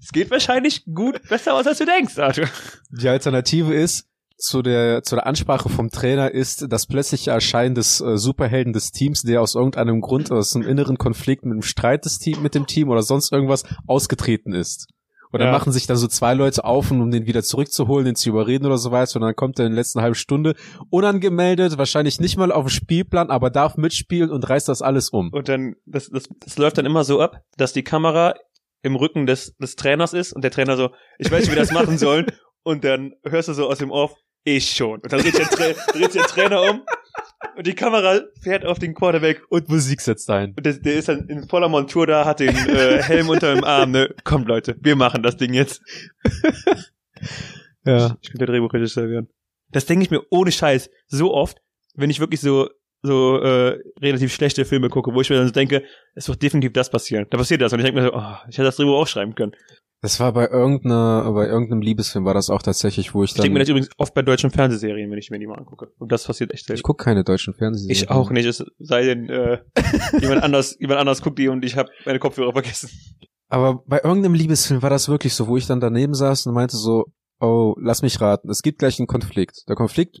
[0.00, 2.46] es geht wahrscheinlich gut besser aus, als du denkst, Arthur.
[2.90, 8.00] Die Alternative ist, zu der, zu der Ansprache vom Trainer ist das plötzliche Erscheinen des
[8.00, 12.04] äh, Superhelden des Teams, der aus irgendeinem Grund, aus einem inneren Konflikt mit einem Streit
[12.04, 14.88] des Team, mit dem Team oder sonst irgendwas ausgetreten ist.
[15.30, 15.52] Und dann Ja.
[15.52, 18.78] machen sich dann so zwei Leute auf, um den wieder zurückzuholen, den zu überreden oder
[18.78, 19.16] so weiter.
[19.16, 20.54] Und dann kommt er in der letzten halben Stunde
[20.90, 25.30] unangemeldet, wahrscheinlich nicht mal auf dem Spielplan, aber darf mitspielen und reißt das alles um.
[25.32, 28.34] Und dann, das, das, das läuft dann immer so ab, dass die Kamera
[28.82, 31.62] im Rücken des, des Trainers ist und der Trainer so, ich weiß nicht, wie wir
[31.62, 32.26] das machen sollen.
[32.64, 35.00] Und dann hörst du so aus dem Off, ich schon.
[35.00, 36.82] Und dann dreht sich der, Tra der Trainer um
[37.56, 40.54] und die Kamera fährt auf den Quarterback Und Musik setzt ein.
[40.56, 43.64] und der, der ist dann in voller Montur da, hat den äh, Helm unter dem
[43.64, 44.14] Arm, ne?
[44.24, 45.82] Kommt Leute, wir machen das Ding jetzt.
[47.84, 48.16] Ja.
[48.22, 49.28] Ich könnte Drehbuchregisseur werden.
[49.70, 51.58] Das denke ich mir ohne Scheiß so oft,
[51.94, 52.68] wenn ich wirklich so
[53.02, 56.72] so äh, relativ schlechte Filme gucke, wo ich mir dann so denke, es wird definitiv
[56.72, 57.26] das passieren.
[57.28, 59.34] Da passiert das und ich denke mir so, oh, ich hätte das Drehbuch auch schreiben
[59.34, 59.52] können.
[60.00, 63.44] Das war bei irgendeiner, bei irgendeinem Liebesfilm war das auch tatsächlich, wo ich Ich dann.
[63.44, 65.92] denke mir das übrigens oft bei deutschen Fernsehserien, wenn ich mir die mal angucke.
[65.98, 66.82] Und das passiert echt ich selten.
[66.82, 67.96] gucke keine deutschen Fernsehserien.
[68.04, 69.58] Ich auch nicht, es sei denn, äh,
[70.20, 72.90] jemand anders, jemand anders guckt die und ich habe meine Kopfhörer vergessen.
[73.48, 76.76] Aber bei irgendeinem Liebesfilm war das wirklich so, wo ich dann daneben saß und meinte
[76.76, 77.06] so,
[77.40, 79.64] oh, lass mich raten, es gibt gleich einen Konflikt.
[79.68, 80.18] Der Konflikt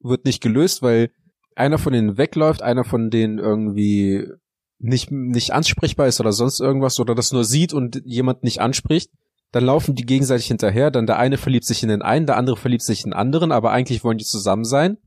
[0.00, 1.10] wird nicht gelöst, weil
[1.56, 4.26] einer von denen wegläuft, einer von denen irgendwie
[4.78, 9.10] nicht, nicht ansprechbar ist oder sonst irgendwas oder das nur sieht und jemand nicht anspricht.
[9.50, 12.56] Dann laufen die gegenseitig hinterher, dann der eine verliebt sich in den einen, der andere
[12.56, 14.98] verliebt sich in den anderen, aber eigentlich wollen die zusammen sein.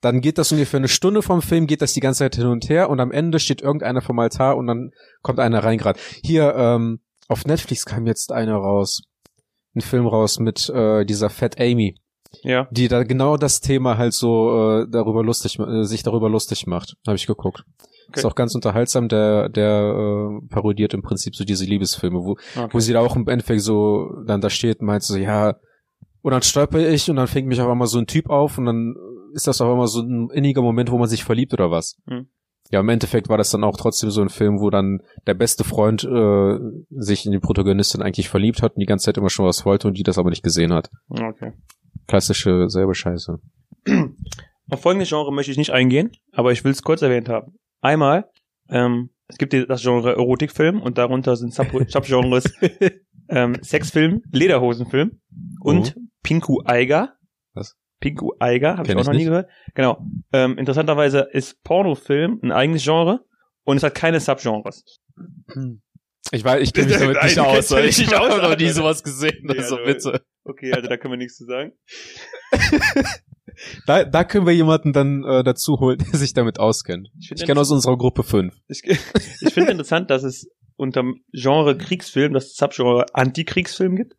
[0.00, 2.68] Dann geht das ungefähr eine Stunde vom Film, geht das die ganze Zeit hin und
[2.68, 4.90] her und am Ende steht irgendeiner vom Altar und dann
[5.22, 5.98] kommt einer rein gerade.
[6.24, 9.02] Hier, ähm, auf Netflix kam jetzt einer raus.
[9.74, 11.96] Ein Film raus mit äh, dieser Fat Amy,
[12.42, 12.66] Ja.
[12.70, 16.94] die da genau das Thema halt so äh, darüber lustig, äh, sich darüber lustig macht.
[17.06, 17.64] Habe ich geguckt.
[18.08, 18.20] Okay.
[18.20, 19.68] Ist auch ganz unterhaltsam, der, der
[20.42, 22.68] äh, parodiert im Prinzip so diese Liebesfilme, wo, Okay.
[22.72, 25.56] wo sie da auch im Endeffekt so dann da steht und meint so, ja,
[26.22, 28.66] und dann stolper ich und dann fängt mich auf einmal so ein Typ auf und
[28.66, 28.94] dann
[29.34, 31.96] ist das auf einmal so ein inniger Moment, wo man sich verliebt oder was.
[32.08, 32.28] Hm.
[32.70, 35.64] Ja, im Endeffekt war das dann auch trotzdem so ein Film, wo dann der beste
[35.64, 36.58] Freund äh,
[36.90, 39.88] sich in die Protagonistin eigentlich verliebt hat und die ganze Zeit immer schon was wollte
[39.88, 40.90] und die das aber nicht gesehen hat.
[41.08, 41.52] Okay.
[42.06, 43.38] Klassische selbe Scheiße.
[44.70, 47.54] Auf folgendes Genre möchte ich nicht eingehen, aber ich will es kurz erwähnt haben.
[47.80, 48.30] Einmal,
[48.68, 52.52] ähm, es gibt das Genre Erotikfilm und darunter sind Sub- Subgenres
[53.28, 55.20] ähm, Sexfilm, Lederhosenfilm
[55.60, 57.14] und Pinku Eiger.
[57.54, 57.76] Was?
[58.00, 59.26] Pinku Eiger, habe ich auch ich noch nie nicht.
[59.28, 59.50] gehört.
[59.74, 60.04] Genau.
[60.32, 63.24] Ähm, interessanterweise ist Pornofilm ein eigenes Genre
[63.64, 64.84] und es hat keine Subgenres.
[66.30, 67.70] Ich weiß, ich kenne mich damit nicht aus.
[67.72, 69.46] Ich aus, habe noch nie sowas gesehen.
[69.50, 70.24] Also also- bitte.
[70.44, 71.72] Okay, also da können wir nichts zu sagen.
[73.86, 77.08] Da, da können wir jemanden dann äh, dazu holen, der sich damit auskennt.
[77.18, 78.54] Ich Ich kenne aus unserer Gruppe fünf.
[78.68, 84.14] ich, ich finde interessant, dass es unter dem Genre Kriegsfilm das Subgenre Antikriegsfilm gibt.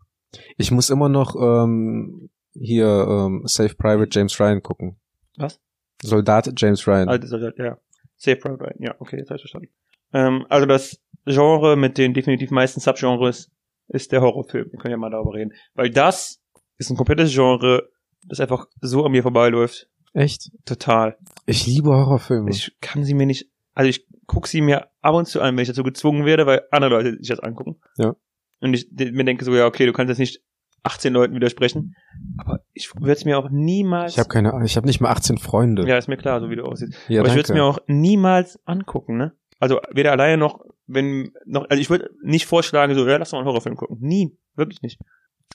[0.58, 5.00] Ich muss immer noch ähm, hier ähm, Safe Private James Ryan gucken.
[5.38, 5.60] Was?
[6.02, 7.10] Soldat James Ryan.
[7.10, 7.78] Also, das- ja.
[8.18, 8.76] Safe Private Ryan.
[8.80, 9.70] Ja, okay, jetzt habe ich verstanden.
[10.14, 13.50] Ähm, also das Genre mit den definitiv meisten Subgenres
[13.88, 14.72] ist der Horrorfilm.
[14.72, 15.54] Wir können ja mal darüber reden.
[15.76, 16.42] Weil das
[16.78, 17.90] ist ein komplettes Genre,
[18.26, 19.88] das einfach so an mir vorbeiläuft.
[20.14, 20.52] Echt?
[20.66, 21.18] Total.
[21.46, 22.50] Ich liebe Horrorfilme.
[22.50, 25.62] Ich kann sie mir nicht, also ich gucke sie mir ab und zu an, wenn
[25.62, 27.80] ich dazu gezwungen werde, weil andere Leute sich das angucken.
[27.98, 28.16] Ja.
[28.62, 30.42] Und ich mir denke so, ja, okay, du kannst jetzt nicht
[30.84, 31.96] 18 Leuten widersprechen,
[32.38, 35.38] aber ich würde es mir auch niemals, ich habe keine, ich habe nicht mal 18
[35.38, 35.86] Freunde.
[35.88, 36.94] ja, ist mir klar, so wie du aussiehst.
[37.10, 37.62] Ja, aber ich würde es danke.
[37.62, 39.34] mir auch niemals angucken, ne?
[39.60, 43.34] Also weder alleine noch, wenn noch, also ich würde nicht vorschlagen, so, ja, lass doch
[43.34, 43.98] mal einen Horrorfilm gucken.
[44.00, 45.00] Nie, wirklich nicht.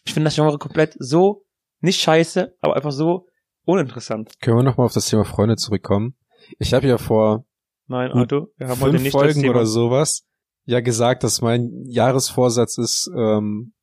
[0.04, 1.46] Ich finde das Genre komplett so
[1.84, 3.26] nicht scheiße, aber einfach so
[3.64, 4.32] uninteressant.
[4.40, 6.16] Können wir nochmal auf das Thema Freunde zurückkommen?
[6.58, 7.44] Ich habe ja vor
[7.86, 10.24] Nein, Arthur, wir haben heute fünf Folgen oder sowas
[10.64, 13.74] ja gesagt, dass mein Jahresvorsatz ist, ähm,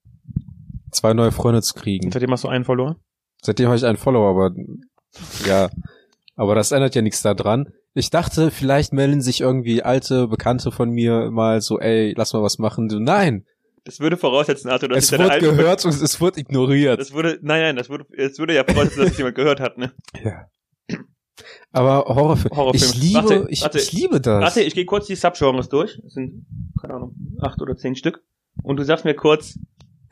[0.91, 2.07] zwei neue Freunde zu kriegen.
[2.07, 2.95] Und seitdem hast du einen verloren.
[3.43, 4.55] Seitdem habe ich einen Follower, aber
[5.47, 5.69] ja,
[6.35, 7.69] aber das ändert ja nichts daran.
[7.93, 12.41] Ich dachte, vielleicht melden sich irgendwie alte Bekannte von mir mal so, ey, lass mal
[12.41, 12.87] was machen.
[12.87, 13.45] Nein,
[13.83, 16.99] Das würde voraussetzen, Arthur, dass es deine wurde gehört und es wurde ignoriert.
[16.99, 19.77] Das würde, nein, nein, das würde, es würde ja voraussetzen, dass es jemand gehört hat,
[19.77, 19.91] ne?
[20.23, 20.47] Ja.
[21.71, 22.55] Aber Horrorfilm.
[22.55, 22.91] Horrorfilm.
[22.91, 23.77] Ich liebe, Warte, ich, warte.
[23.79, 24.41] ich liebe das.
[24.41, 25.99] Warte, ich gehe kurz die Subgenres durch.
[26.03, 26.45] Das sind,
[26.79, 28.23] keine Ahnung, acht oder zehn Stück.
[28.61, 29.57] Und du sagst mir kurz,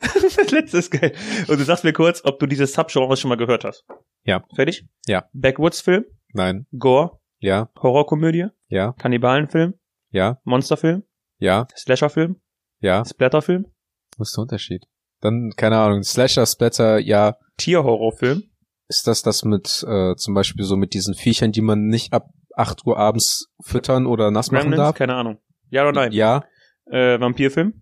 [0.00, 1.12] das letzte ist geil.
[1.46, 3.84] Und du sagst mir kurz, ob du diese Subgenres schon mal gehört hast.
[4.24, 4.44] Ja.
[4.54, 4.86] Fertig?
[5.06, 5.28] Ja.
[5.32, 6.66] Backwoods-Film, Nein.
[6.76, 9.74] Gore, Ja, Horrorkomödie, ja, Kannibalenfilm,
[10.10, 11.04] ja, Monsterfilm,
[11.38, 12.40] ja, Slasherfilm,
[12.80, 13.04] ja.
[13.04, 13.66] Splatterfilm,
[14.18, 14.86] Was ist der Unterschied?
[15.20, 17.36] Dann, keine Ahnung, Slasher, Splatter, ja.
[17.58, 18.42] Tierhorrorfilm,
[18.88, 22.30] Ist das das mit, äh, zum Beispiel so mit diesen Viechern, die man nicht ab
[22.56, 24.96] 8 Uhr abends füttern oder nass machen Gremlins, darf?
[24.96, 25.38] keine Ahnung.
[25.68, 26.12] Ja oder nein?
[26.12, 26.44] Ja,
[26.90, 27.74] Äh, Vampirfilm,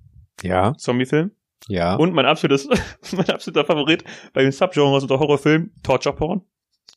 [0.42, 1.30] ja, Zombiefilm.
[1.68, 1.94] ja.
[1.94, 2.68] Und mein absolutes,
[3.16, 6.42] mein absoluter Favorit bei den Subgenres unter Horrorfilm, Torture Porn.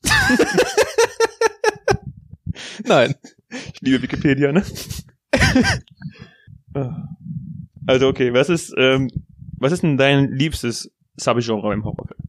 [2.86, 3.16] Nein.
[3.74, 4.64] Ich liebe Wikipedia, ne?
[7.88, 9.10] Also okay, was ist, ähm,
[9.58, 12.20] was ist denn dein liebstes Subgenre im Horrorfilm?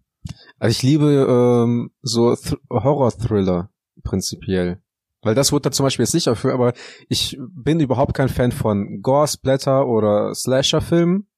[0.58, 3.70] Also ich liebe ähm, so Th Horror-Thriller
[4.02, 4.80] prinzipiell.
[5.22, 6.72] Weil das wurde da zum Beispiel jetzt nicht dafür, aber
[7.08, 11.28] ich bin überhaupt kein Fan von Gore, Splatter oder Slasher-Filmen,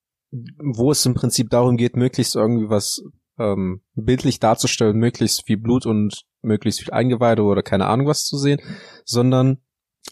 [0.58, 3.02] wo es im Prinzip darum geht, möglichst irgendwie was
[3.38, 8.38] ähm, bildlich darzustellen, möglichst viel Blut und möglichst viel Eingeweide oder keine Ahnung was zu
[8.38, 8.60] sehen,
[9.04, 9.58] sondern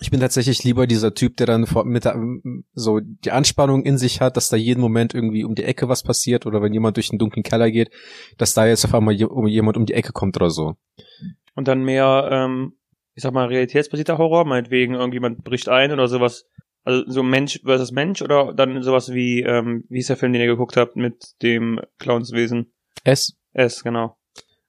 [0.01, 2.17] ich bin tatsächlich lieber dieser Typ, der dann vor- mit der,
[2.75, 6.03] so die Anspannung in sich hat, dass da jeden Moment irgendwie um die Ecke was
[6.03, 7.91] passiert oder wenn jemand durch den dunklen Keller geht,
[8.39, 10.75] dass da jetzt auf einmal je- jemand um die Ecke kommt oder so.
[11.55, 12.73] Und dann mehr, ähm,
[13.15, 16.47] ich sag mal, realitätsbasierter Horror, meinetwegen irgendjemand bricht ein oder sowas.
[16.85, 20.41] Also so Mensch versus Mensch oder dann sowas wie, ähm, wie ist der Film, den
[20.43, 22.73] ihr geguckt habt mit dem Clownswesen?
[23.05, 23.37] S.
[23.53, 24.17] S, genau.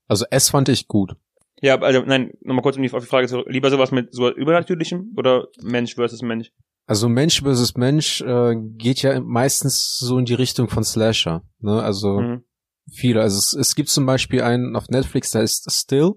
[0.07, 1.15] Also S fand ich gut.
[1.63, 4.29] Ja, also nein, nochmal kurz um die, auf die Frage zu, lieber sowas mit so
[4.29, 6.51] übernatürlichem oder Mensch versus Mensch?
[6.87, 11.41] Also Mensch versus Mensch äh, geht ja meistens so in die Richtung von Slasher.
[11.59, 11.81] Ne?
[11.81, 12.43] Also Mhm.
[12.91, 13.21] viele.
[13.21, 16.11] Also es, es gibt zum Beispiel einen auf Netflix, der ist Still.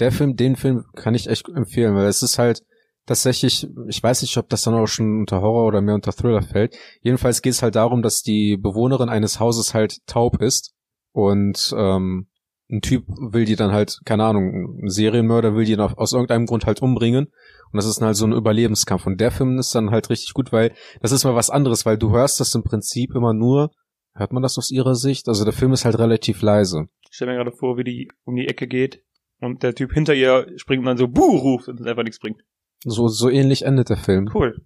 [0.00, 2.62] Der Film, den Film kann ich echt empfehlen, weil es ist halt
[3.06, 6.42] tatsächlich, ich weiß nicht, ob das dann auch schon unter Horror oder mehr unter Thriller
[6.42, 6.76] fällt.
[7.00, 10.74] Jedenfalls geht es halt darum, dass die Bewohnerin eines Hauses halt taub ist
[11.12, 12.26] und ähm,
[12.70, 16.46] ein Typ will die dann halt, keine Ahnung, ein Serienmörder will die dann aus irgendeinem
[16.46, 17.26] Grund halt umbringen.
[17.26, 19.06] Und das ist dann halt so ein Überlebenskampf.
[19.06, 21.98] Und der Film ist dann halt richtig gut, weil das ist mal was anderes, weil
[21.98, 23.70] du hörst das im Prinzip immer nur,
[24.14, 25.28] hört man das aus ihrer Sicht?
[25.28, 26.86] Also der Film ist halt relativ leise.
[27.08, 29.02] Ich stell mir gerade vor, wie die um die Ecke geht
[29.40, 32.20] und der Typ hinter ihr springt und dann so Buh ruft und es einfach nichts
[32.20, 32.42] bringt.
[32.84, 34.30] So, so ähnlich endet der Film.
[34.32, 34.64] Cool.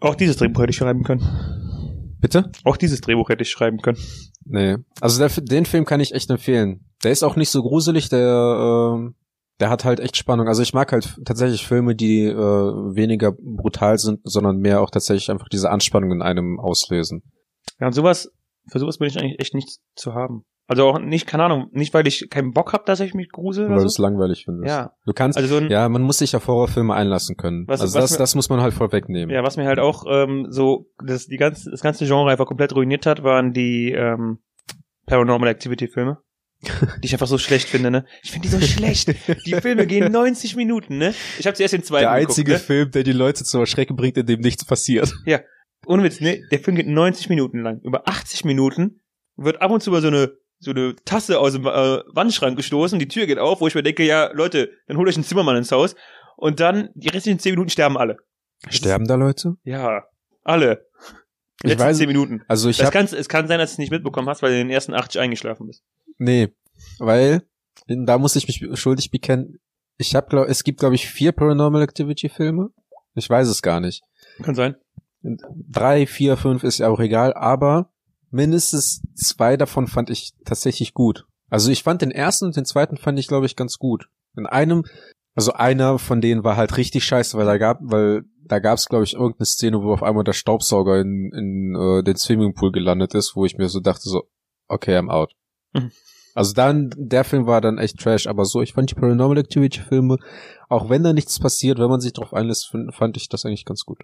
[0.00, 1.22] Auch dieses Drehbuch hätte ich schreiben können.
[2.22, 2.52] Bitte?
[2.62, 3.98] Auch dieses Drehbuch hätte ich schreiben können.
[4.44, 4.76] Nee.
[5.00, 6.86] Also der, den Film kann ich echt empfehlen.
[7.02, 9.16] Der ist auch nicht so gruselig, der, ähm,
[9.58, 10.46] der hat halt echt Spannung.
[10.46, 15.32] Also ich mag halt tatsächlich Filme, die äh, weniger brutal sind, sondern mehr auch tatsächlich
[15.32, 17.24] einfach diese Anspannung in einem auslösen.
[17.80, 18.30] Ja, und sowas,
[18.70, 20.44] für sowas bin ich eigentlich echt nichts zu haben.
[20.72, 23.68] Also auch nicht, keine Ahnung, nicht weil ich keinen Bock habe, dass ich mich grusel
[23.68, 24.68] Weil du es langweilig findest.
[24.68, 24.92] Ja.
[25.06, 27.64] Du kannst, Also so ein, ja, man muss sich auf Horrorfilme einlassen können.
[27.68, 29.34] Was- also was das, mir- das muss man halt vorwegnehmen.
[29.34, 32.74] Ja, was mir halt auch ähm, so das, die ganze, das ganze Genre einfach komplett
[32.74, 34.38] ruiniert hat, waren die ähm,
[35.06, 36.18] Paranormal Activity Filme.
[37.02, 38.04] Die ich einfach so schlecht finde, ne?
[38.22, 39.08] Ich finde die so schlecht.
[39.46, 41.12] Die Filme gehen 90 Minuten, ne?
[41.40, 44.16] Ich habe zuerst den zweiten Der einzige geguckt, Film, der die Leute zum Erschrecken bringt,
[44.16, 45.12] in dem nichts passiert.
[45.26, 45.42] ne?
[45.86, 46.40] Ohne Witz, ne?
[46.52, 47.80] Der Film geht 90 Minuten lang.
[47.82, 49.00] Über 80 Minuten
[49.36, 50.30] wird ab und zu mal so eine
[50.64, 51.68] so eine Tasse aus dem äh,
[52.14, 55.16] Wandschrank gestoßen, die Tür geht auf, wo ich mir denke, ja, Leute, dann holt euch
[55.16, 55.94] einen Zimmermann ins Haus
[56.36, 58.16] und dann die restlichen 10 Minuten sterben alle.
[58.68, 59.56] Sterben da Leute?
[59.64, 60.04] Ja,
[60.44, 60.86] alle.
[61.64, 62.42] Die Ich weiß- 10 Minuten.
[62.46, 64.60] Also ich Das kann, es kann sein, dass du es nicht mitbekommen hast, weil du
[64.60, 65.82] in den ersten 80 eingeschlafen bist.
[66.18, 66.48] nee,
[66.98, 67.42] weil
[67.86, 69.58] da muss ich mich schuldig bekennen.
[69.98, 72.70] Ich habe glaub, es gibt glaube ich vier Paranormal Activity Filme.
[73.14, 74.02] Ich weiß es gar nicht.
[74.42, 74.76] Kann sein.
[75.22, 77.91] Drei, vier, fünf ist ja auch egal, aber
[78.32, 81.26] mindestens zwei davon fand ich tatsächlich gut.
[81.48, 84.08] Also ich fand den ersten und den zweiten fand ich glaube ich ganz gut.
[84.36, 84.84] In einem,
[85.34, 88.86] also einer von denen war halt richtig scheiße, weil da gab, weil da gab es
[88.86, 93.14] glaube ich irgendeine Szene, wo auf einmal der Staubsauger in, in äh, den Swimmingpool gelandet
[93.14, 94.24] ist, wo ich mir so dachte so,
[94.66, 95.34] okay, I'm out.
[95.74, 95.92] Mhm.
[96.34, 99.80] Also dann, der Film war dann echt trash, aber so, ich fand die Paranormal Activity
[99.80, 100.16] Filme,
[100.70, 103.84] auch wenn da nichts passiert, wenn man sich drauf einlässt, fand ich das eigentlich ganz
[103.84, 103.98] gut.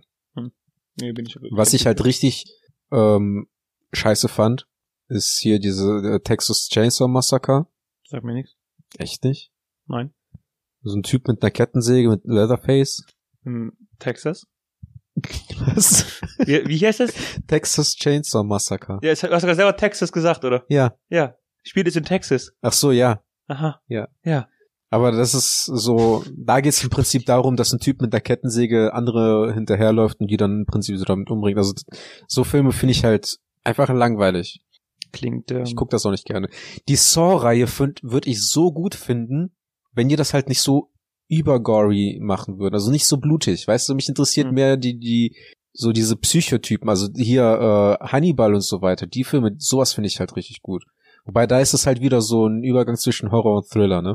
[1.01, 2.45] Nee, bin ich Was ich halt richtig
[2.91, 3.47] ähm,
[3.93, 4.67] scheiße fand,
[5.09, 7.67] ist hier diese äh, Texas Chainsaw Massacre.
[8.09, 8.55] Sag mir nichts.
[8.99, 9.51] Echt nicht?
[9.87, 10.13] Nein.
[10.83, 13.05] So ein Typ mit einer Kettensäge mit Leatherface.
[13.45, 14.47] In Texas.
[15.75, 16.21] Was?
[16.39, 17.13] Wie, wie heißt das?
[17.47, 18.99] Texas Chainsaw Massacre.
[19.03, 20.65] Ja, es- du hast sogar selber Texas gesagt, oder?
[20.69, 20.97] Ja.
[21.09, 21.35] Ja.
[21.65, 22.53] Spielt es in Texas.
[22.63, 23.23] Ach so, ja.
[23.49, 23.81] Aha.
[23.89, 24.09] Ja.
[24.25, 24.49] Ja.
[24.91, 28.21] Aber das ist so, da geht es im Prinzip darum, dass ein Typ mit einer
[28.23, 31.59] Kettensäge andere hinterherläuft und die dann im Prinzip so damit umbringt.
[31.59, 31.75] Also
[32.27, 34.61] so Filme finde ich halt einfach langweilig.
[35.13, 36.49] Klingt, ähm, Ich gucke das auch nicht gerne.
[36.89, 37.67] Die Saw-Reihe
[38.03, 39.57] würde ich so gut finden,
[39.93, 40.91] wenn ihr das halt nicht so
[41.29, 42.75] übergory machen würdet.
[42.75, 43.69] Also nicht so blutig.
[43.69, 44.55] Weißt du, mich interessiert Hm.
[44.55, 45.37] mehr die, die,
[45.73, 49.07] so diese Psychotypen, also hier äh, Hannibal und so weiter.
[49.07, 50.85] Die Filme, sowas finde ich halt richtig gut.
[51.25, 54.15] Wobei da ist es halt wieder so ein Übergang zwischen Horror und Thriller, ne?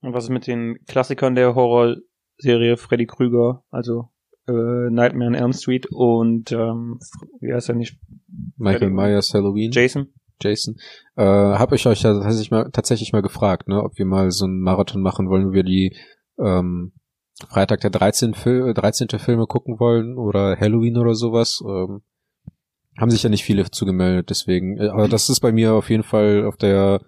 [0.00, 4.10] Und was ist mit den Klassikern der Horrorserie Freddy Krüger, also
[4.48, 6.98] äh, Nightmare on Elm Street und ähm,
[7.40, 7.98] wie heißt er nicht?
[8.56, 9.70] Michael Myers Halloween.
[9.70, 10.08] Jason?
[10.40, 10.76] Jason.
[11.16, 14.44] Äh, hab ich euch ja tatsächlich mal, tatsächlich mal gefragt, ne, ob wir mal so
[14.44, 15.96] einen Marathon machen wollen, wo wir die
[16.38, 16.92] ähm,
[17.48, 18.34] Freitag der 13.
[18.34, 19.08] Fil 13.
[19.18, 21.60] Filme gucken wollen oder Halloween oder sowas.
[21.66, 22.02] Ähm,
[22.98, 24.78] haben sich ja nicht viele zugemeldet, deswegen.
[24.78, 27.00] äh, Aber das ist bei mir auf jeden Fall auf der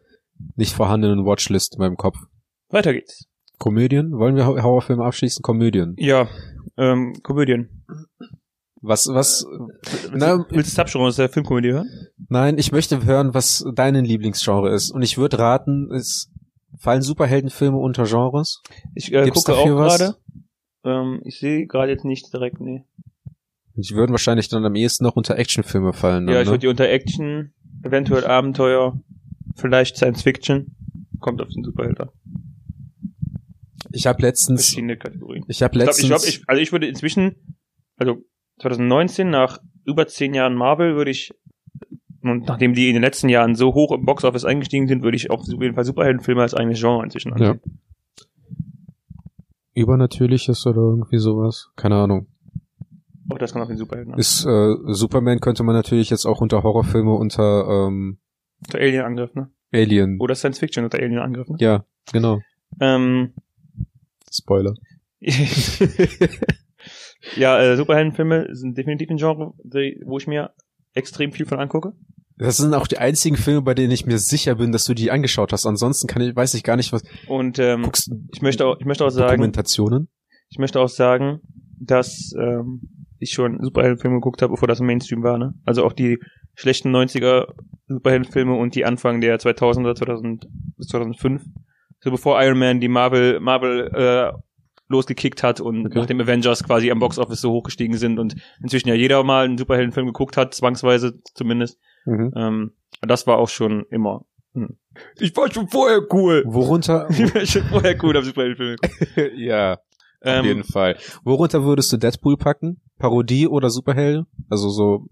[0.57, 2.17] nicht vorhandenen Watchlist in meinem Kopf.
[2.69, 3.27] Weiter geht's.
[3.61, 4.13] Komödien?
[4.13, 5.43] Wollen wir Horrorfilme abschließen?
[5.43, 5.95] Komödien.
[5.99, 6.29] Ja,
[6.79, 7.85] ähm, Komödien.
[8.81, 11.89] Was, was, Willst, Na, willst du Subgenre aus der Filmkomödie hören?
[12.31, 14.91] Nein, ich möchte hören, was dein Lieblingsgenre ist.
[14.91, 16.33] Und ich würde raten, es
[16.79, 18.63] fallen Superheldenfilme unter Genres.
[18.95, 20.17] Ich äh, Gibt's gucke auch gerade.
[20.83, 22.87] Ähm, ich sehe gerade jetzt nicht direkt, nee.
[23.75, 26.27] Die würden wahrscheinlich dann am ehesten noch unter Actionfilme fallen.
[26.27, 26.53] Dann, ja, ich ne?
[26.53, 27.53] würde die unter Action,
[27.85, 28.99] eventuell Abenteuer,
[29.57, 30.75] vielleicht Science Fiction.
[31.19, 32.09] Kommt auf den Superheld an.
[33.93, 35.45] Ich habe letztens, Verschiedene Kategorien.
[35.49, 37.57] ich habe Ich glaube, letztens, ich, glaub, ich, also ich würde inzwischen,
[37.97, 38.19] also
[38.61, 41.33] 2019, nach über zehn Jahren Marvel, würde ich,
[42.23, 45.31] und nachdem die in den letzten Jahren so hoch im Boxoffice eingestiegen sind, würde ich
[45.31, 47.53] auf jeden Fall Superheldenfilme als eigenes Genre inzwischen Ja.
[47.53, 47.81] ansehen.
[49.75, 51.71] übernatürliches oder irgendwie sowas.
[51.77, 52.27] Keine Ahnung.
[53.31, 54.19] Auch das kann auf den Superhelden an.
[54.19, 58.19] Ist äh, Superman könnte man natürlich jetzt auch unter Horrorfilme unter ähm,
[58.67, 59.51] Unter Alien-Angriff, ne?
[59.73, 60.19] Alien.
[60.21, 61.57] Oder Science Fiction unter Alien-Angriff, ne?
[61.61, 62.41] Ja, genau.
[62.81, 63.33] Ähm,
[64.31, 64.75] Spoiler.
[67.37, 70.53] ja, äh, Superheldenfilme sind definitiv ein Genre, die, wo ich mir
[70.95, 71.93] extrem viel von angucke.
[72.37, 75.11] Das sind auch die einzigen Filme, bei denen ich mir sicher bin, dass du die
[75.11, 75.67] angeschaut hast.
[75.67, 77.03] Ansonsten kann ich, weiß ich gar nicht, was.
[77.29, 80.09] Und ähm, Guckst ich möchte auch, ich möchte auch sagen, Dokumentationen?
[80.49, 81.41] ich möchte auch sagen,
[81.79, 82.81] dass ähm,
[83.19, 85.53] ich schon Superheldenfilme geguckt habe, bevor das Mainstream war, ne?
[85.67, 86.19] Also auch die
[86.55, 87.49] schlechten 90er
[87.89, 90.47] Superheldenfilme und die Anfang der 2000er, 2000
[90.79, 91.43] bis 2005.
[92.03, 94.33] So bevor Iron Man die Marvel Marvel äh,
[94.89, 95.99] losgekickt hat und Okay.
[95.99, 100.07] nachdem Avengers quasi am Boxoffice so hochgestiegen sind und inzwischen ja jeder mal einen Superheldenfilm
[100.07, 101.79] geguckt hat, zwangsweise zumindest.
[102.07, 102.33] Mhm.
[102.37, 104.25] Ähm, das war auch schon immer.
[104.55, 104.77] hm.
[105.19, 106.43] Ich war schon vorher cool.
[106.47, 107.07] Worunter?
[107.11, 108.77] Ich war schon vorher cool auf Superheldenfilme.
[108.77, 109.33] geguckt.
[109.37, 109.75] ja.
[109.75, 109.79] Auf
[110.23, 110.99] Ähm, jeden Fall.
[111.25, 112.81] Worunter würdest du Deadpool packen?
[112.99, 114.27] Parodie oder Superheld?
[114.51, 115.07] Also so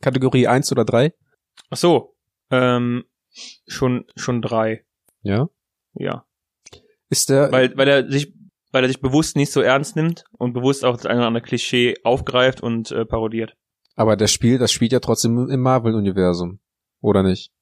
[0.00, 1.12] Kategorie 1 oder 3?
[1.70, 2.14] Ach so.
[2.50, 3.04] Ähm,
[3.66, 4.84] schon, schon drei.
[5.24, 5.48] Ja.
[5.94, 6.24] Ja.
[7.10, 8.32] Ist der, Weil, weil er sich,
[8.72, 11.42] weil er sich bewusst nicht so ernst nimmt und bewusst auch das eine oder andere
[11.42, 13.56] Klischee aufgreift und äh, parodiert.
[13.96, 16.60] aber der Spiel, das spielt ja trotzdem im Marvel-Universum.
[17.00, 17.52] Oder nicht?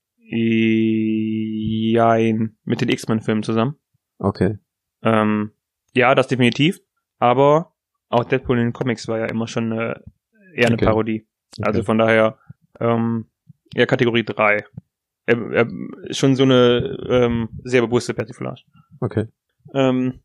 [1.93, 2.57] Jein.
[2.65, 3.77] Mit den X-Men-Filmen zusammen.
[4.19, 4.59] Okay.
[5.03, 5.53] Ähm,
[5.95, 6.81] ja, das definitiv.
[7.19, 7.75] Aber
[8.09, 9.95] auch Deadpool in den Comics war ja immer schon äh,
[10.55, 10.85] eher eine Okay.
[10.87, 11.27] Parodie.
[11.59, 11.67] okay.
[11.67, 12.39] Also von daher
[12.81, 13.31] ähm,
[13.75, 14.65] eher Kategorie 3.
[15.27, 15.69] Er, er,
[16.11, 18.63] schon so eine ähm, sehr bewusste Persiflage.
[19.01, 19.27] okay.
[19.75, 20.21] Ähm,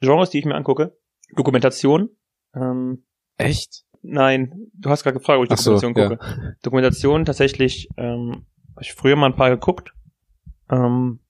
[0.00, 0.96] Genres, die ich mir angucke.
[1.34, 2.10] Dokumentation.
[2.54, 3.04] Ähm,
[3.38, 3.84] Echt?
[4.02, 6.56] nein, du hast gerade gefragt, ob ich Ach so, Dokumentation gucke.
[6.62, 9.92] Dokumentation tatsächlich, ähm, hab ich früher mal ein paar geguckt.
[10.70, 11.20] Ähm,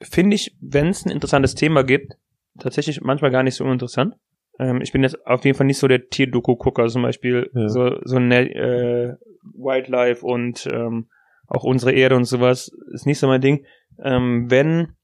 [0.00, 2.16] Finde ich, wenn es ein interessantes Thema gibt,
[2.58, 4.14] tatsächlich manchmal gar nicht so uninteressant.
[4.60, 7.68] Ähm, ich bin jetzt auf jeden Fall nicht so der Tierdoku-Gucker, zum Beispiel Ja.
[7.68, 9.16] so, so ne, äh,
[9.54, 11.08] Wildlife und ähm,
[11.48, 13.64] auch unsere Erde und sowas ist nicht so mein Ding.
[14.02, 14.94] Ähm, wenn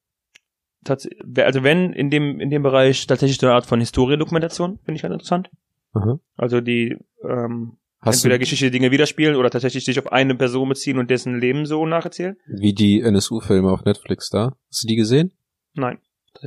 [0.87, 5.03] also wenn in dem in dem Bereich tatsächlich so eine Art von Historiendokumentation finde ich
[5.03, 5.51] ganz interessant.
[5.95, 6.21] Aha.
[6.37, 10.99] Also die ähm, Hast entweder geschichtliche Dinge widerspielen oder tatsächlich sich auf eine Person beziehen
[10.99, 12.37] und dessen Leben so nacherzählen.
[12.47, 14.57] wie die NSU-Filme auf Netflix da?
[14.69, 15.33] Hast du die gesehen?
[15.73, 15.99] Nein.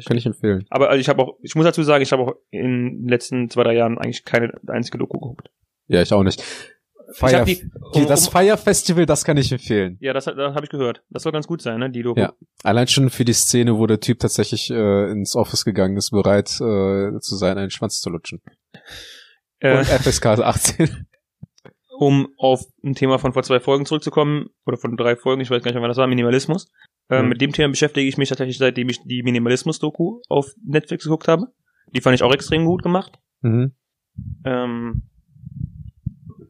[0.05, 0.65] Kann ich empfehlen.
[0.69, 3.49] Aber also ich habe auch, ich muss dazu sagen, ich habe auch in den letzten
[3.49, 5.49] zwei, drei Jahren eigentlich keine einzige Doku geguckt.
[5.87, 6.43] Ja, ich auch nicht.
[7.13, 9.97] Fire, die, um, das Fire Festival, das kann ich empfehlen.
[10.01, 11.03] ja, das, das habe ich gehört.
[11.09, 11.89] Das soll ganz gut sein, ne?
[11.89, 12.19] Die Doku.
[12.19, 12.33] Ja.
[12.63, 16.49] Allein schon für die Szene, wo der Typ tatsächlich äh, ins Office gegangen ist, bereit
[16.55, 18.41] äh, zu sein, einen Schwanz zu lutschen.
[19.59, 21.05] Äh, Und FSK 18.
[21.99, 25.63] um auf ein Thema von vor zwei Folgen zurückzukommen, oder von drei Folgen, ich weiß
[25.63, 26.69] gar nicht mehr, wann das war, Minimalismus.
[27.09, 27.29] Ähm, Mhm.
[27.29, 31.47] Mit dem Thema beschäftige ich mich tatsächlich, seitdem ich die Minimalismus-Doku auf Netflix geguckt habe.
[31.95, 33.17] Die fand ich auch extrem gut gemacht.
[33.41, 33.71] mhm.
[34.45, 35.03] Ähm,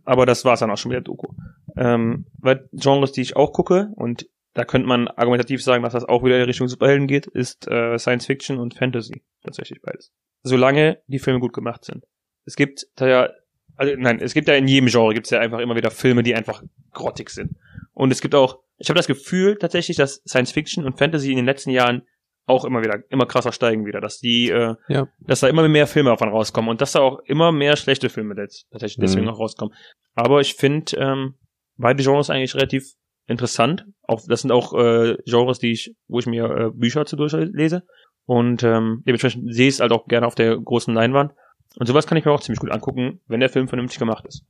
[0.07, 1.33] aber das war's dann auch schon mit der Doku.
[1.75, 6.05] Ähm, weil Genres, die ich auch gucke, und da könnte man argumentativ sagen, dass das
[6.05, 9.21] auch wieder in Richtung Superhelden geht, ist äh, Science Fiction und Fantasy.
[9.43, 10.13] Tatsächlich beides.
[10.43, 12.05] Solange die Filme gut gemacht sind.
[12.45, 13.29] Es gibt da ja,
[13.75, 16.33] also nein, es gibt ja in jedem Genre gibt's ja einfach immer wieder Filme, die
[16.35, 17.57] einfach grottig sind.
[17.93, 21.37] Und es gibt auch, ich habe das Gefühl tatsächlich, dass Science Fiction und Fantasy in
[21.37, 22.03] den letzten Jahren
[22.47, 25.07] auch immer wieder, immer krasser steigen wieder, dass die, äh, Ja.
[25.19, 28.35] dass da immer mehr Filme davon rauskommen und dass da auch immer mehr schlechte Filme
[28.37, 29.31] jetzt tatsächlich deswegen Mhm.
[29.33, 29.75] auch rauskommen.
[30.15, 31.35] Aber ich finde ähm,
[31.77, 32.83] beide Genres eigentlich relativ
[33.27, 33.85] interessant.
[34.03, 37.83] Auch das sind auch äh, Genres, die ich, wo ich mir äh, Bücher zu durchlese
[38.25, 41.33] und ähm, dementsprechend sehe ich es halt auch gerne auf der großen Leinwand.
[41.75, 44.43] Und sowas kann ich mir auch ziemlich gut angucken, wenn der Film vernünftig gemacht ist.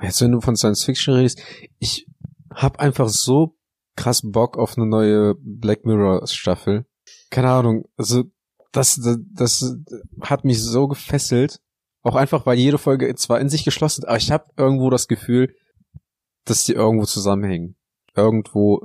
[0.00, 1.42] Jetzt, wenn du von Science Fiction redest,
[1.80, 2.06] ich
[2.54, 3.56] hab einfach so
[3.96, 6.86] krass Bock auf eine neue Black Mirror Staffel.
[7.36, 8.24] Keine Ahnung, also
[8.72, 9.76] das, das, das
[10.22, 11.60] hat mich so gefesselt.
[12.00, 15.06] Auch einfach, weil jede Folge zwar in sich geschlossen ist, aber ich habe irgendwo das
[15.06, 15.54] Gefühl,
[16.46, 17.76] dass die irgendwo zusammenhängen.
[18.14, 18.80] Irgendwo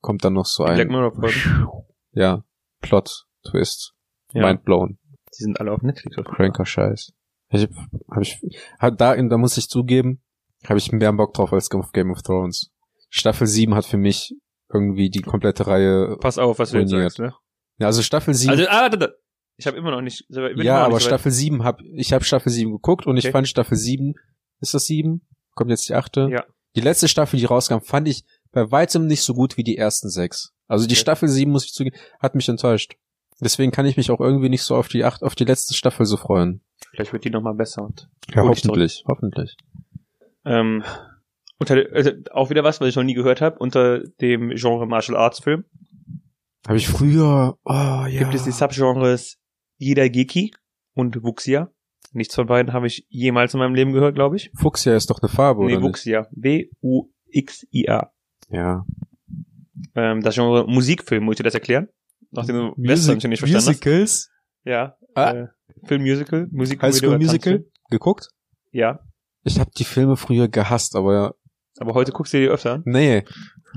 [0.00, 1.68] kommt dann noch so Die Black ein, Mirror Folgen,
[2.10, 2.42] ja,
[2.80, 3.94] Plot, Twist,
[4.32, 4.98] ja, Mind blown.
[5.38, 6.16] die sind alle auf Netflix.
[6.24, 7.12] Cranker Scheiß.
[7.50, 7.68] Ich
[8.10, 8.40] hab ich
[8.80, 10.24] hat da da muss ich zugeben,
[10.68, 12.72] habe ich mehr Bock drauf als auf Game of Thrones.
[13.10, 14.34] Staffel 7 hat für mich
[14.72, 17.12] irgendwie die komplette Reihe Pass auf, was du jetzt Ruiniert.
[17.12, 17.32] sagst, ne?
[17.78, 19.08] Ja, also Staffel 7 Also, ah, da, da.
[19.56, 21.80] ich habe immer noch nicht, ich Ja, noch aber nicht so weit- Staffel 7 hab
[21.82, 23.32] ich habe Staffel 7 geguckt und ich Okay.
[23.32, 24.14] fand Staffel 7
[24.60, 25.22] ist das 7?
[25.54, 26.28] Kommt jetzt die achte?
[26.30, 26.44] Ja.
[26.76, 30.08] Die letzte Staffel, die rauskam, fand ich bei weitem nicht so gut wie die ersten
[30.08, 30.52] sechs.
[30.68, 31.00] Also die Okay.
[31.00, 32.94] Staffel 7, muss ich zugeben, hat mich enttäuscht.
[33.40, 36.06] Deswegen kann ich mich auch irgendwie nicht so auf die acht, auf die letzte Staffel
[36.06, 36.62] so freuen.
[36.92, 37.82] Vielleicht wird die noch mal besser.
[37.82, 39.56] Und, Ja, ich hoffentlich, hoffentlich.
[40.44, 40.84] ähm,
[41.58, 45.16] unter, also auch wieder was, was ich noch nie gehört habe, unter dem Genre Martial
[45.16, 45.64] Arts Film
[46.66, 47.70] Habe ich früher, oh
[48.06, 48.18] ja.
[48.18, 49.38] gibt es die Subgenres
[49.78, 50.52] Jidageki
[50.94, 51.70] und Wuxia.
[52.12, 54.50] Nichts von beiden habe ich jemals in meinem Leben gehört, glaube ich.
[54.54, 55.88] Fuchsia ist doch eine Farbe, nee, oder nicht?
[55.88, 56.26] Wuxia.
[56.32, 58.12] W-U-X-I-A.
[58.50, 58.84] Ja.
[59.94, 61.88] Ähm, das Genre Musikfilm, muss ich dir das erklären?
[62.30, 64.10] Nachdem du Western schon nicht verstanden Musicals?
[64.10, 64.30] hast.
[64.64, 64.96] Ja.
[65.14, 65.30] Ah.
[65.32, 65.46] Äh,
[65.84, 67.64] Filmmusical, Musik High School Musical?
[67.90, 68.28] Geguckt?
[68.70, 69.00] Ja.
[69.44, 71.34] Ich habe die Filme früher gehasst, aber
[71.78, 72.82] Aber heute guckst du dir die öfter an.
[72.84, 73.24] nee.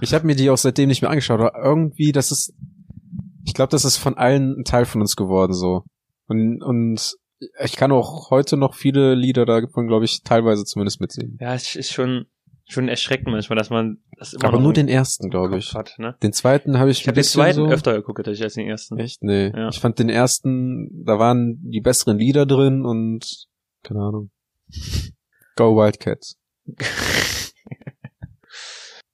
[0.02, 1.39] Ich habe mir die auch seitdem nicht mehr angeschaut.
[1.39, 2.54] Aber irgendwie, das ist,
[3.45, 5.84] ich glaube, das ist von allen ein Teil von uns geworden so.
[6.27, 7.15] Und, und
[7.63, 11.38] ich kann auch heute noch viele Lieder davon, glaube ich, teilweise zumindest mitsingen.
[11.39, 12.25] Ja, es ist schon,
[12.67, 15.73] schon erschreckend manchmal, dass man das immer Aber nur den ersten, glaube ich.
[15.75, 16.17] hat, ne?
[16.23, 18.54] Den zweiten habe ich, Ich ein habe den bisschen zweiten so öfter geguckt, tatsächlich als
[18.56, 18.98] den ersten.
[18.98, 19.21] Echt?
[19.21, 19.52] Nee.
[19.56, 19.69] Ja.
[19.69, 23.48] Ich fand den ersten, da waren die besseren Lieder drin und
[23.83, 24.31] keine Ahnung.
[25.56, 26.39] Go Wildcats.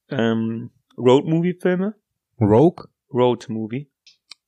[0.09, 1.95] ähm, Road-Movie-Filme?
[2.39, 2.85] Rogue?
[3.13, 3.90] Road-Movie.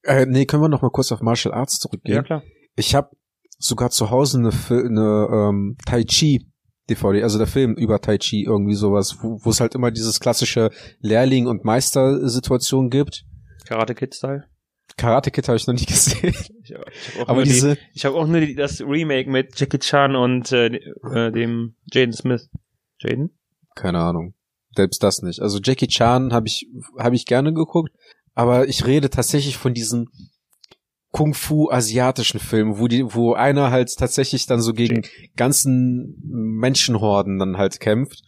[0.03, 2.15] Äh, nee, können wir noch mal kurz auf Martial Arts zurückgehen?
[2.17, 2.43] Ja, klar.
[2.75, 3.09] Ich habe
[3.57, 6.47] sogar zu Hause eine, eine ähm, Tai Chi
[6.89, 10.69] DVD, also der Film über Tai Chi, irgendwie sowas, wo es halt immer dieses klassische
[10.99, 13.23] Lehrling- und Meister-Situation gibt.
[13.65, 14.43] Karate Kid-Style.
[14.97, 16.35] Karate Kid habe ich noch nicht gesehen.
[16.63, 18.81] Ich, hab- ich habe auch, Aber nur die- diese, ich hab auch nur die, das
[18.81, 22.49] Remake mit Jackie Chan und äh, äh, dem Jaden Smith.
[22.99, 23.31] Jaden?
[23.75, 24.33] keine Ahnung.
[24.75, 25.39] Selbst das nicht.
[25.39, 26.67] Also Jackie Chan habe ich,
[26.99, 27.91] habe ich gerne geguckt,
[28.33, 30.09] aber ich rede tatsächlich von diesen
[31.11, 35.03] Kung-Fu asiatischen Filmen, wo die, wo einer halt tatsächlich dann so gegen
[35.35, 38.23] ganzen Menschenhorden dann halt kämpft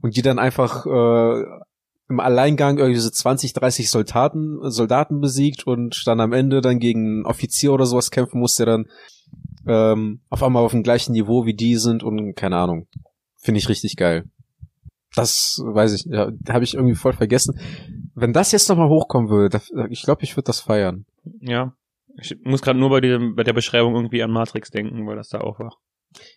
[0.00, 1.44] und die dann einfach äh,
[2.08, 7.06] im Alleingang irgendwie so 20, 30 Soldaten, Soldaten besiegt und dann am Ende dann gegen
[7.06, 8.86] einen Offizier oder sowas kämpfen muss, der dann
[9.66, 12.86] ähm, auf einmal auf dem gleichen Niveau wie die sind und keine Ahnung.
[13.36, 14.24] Finde ich richtig geil.
[15.14, 17.58] Das weiß ich, ja, habe ich irgendwie voll vergessen.
[18.14, 19.60] Wenn das jetzt nochmal hochkommen würde,
[19.90, 21.04] ich glaube, ich würde das feiern.
[21.40, 21.74] Ja.
[22.16, 25.30] Ich muss gerade nur bei, diesem, bei der Beschreibung irgendwie an Matrix denken, weil das
[25.30, 25.76] da auch war.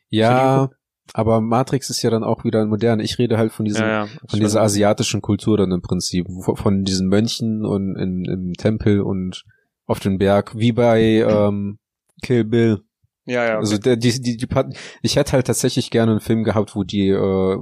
[0.09, 0.69] Ja,
[1.13, 2.99] aber Matrix ist ja dann auch wieder modern.
[2.99, 4.07] Ich rede halt von diesem, ja, ja.
[4.27, 9.43] von dieser asiatischen Kultur dann im Prinzip, von diesen Mönchen und in, im Tempel und
[9.85, 11.79] auf den Berg, wie bei ähm,
[12.21, 12.81] Kill Bill.
[13.27, 13.49] Ja, ja.
[13.49, 13.57] Okay.
[13.57, 16.83] Also der, die, die, die Part, ich hätte halt tatsächlich gerne einen Film gehabt, wo
[16.83, 17.57] die, äh,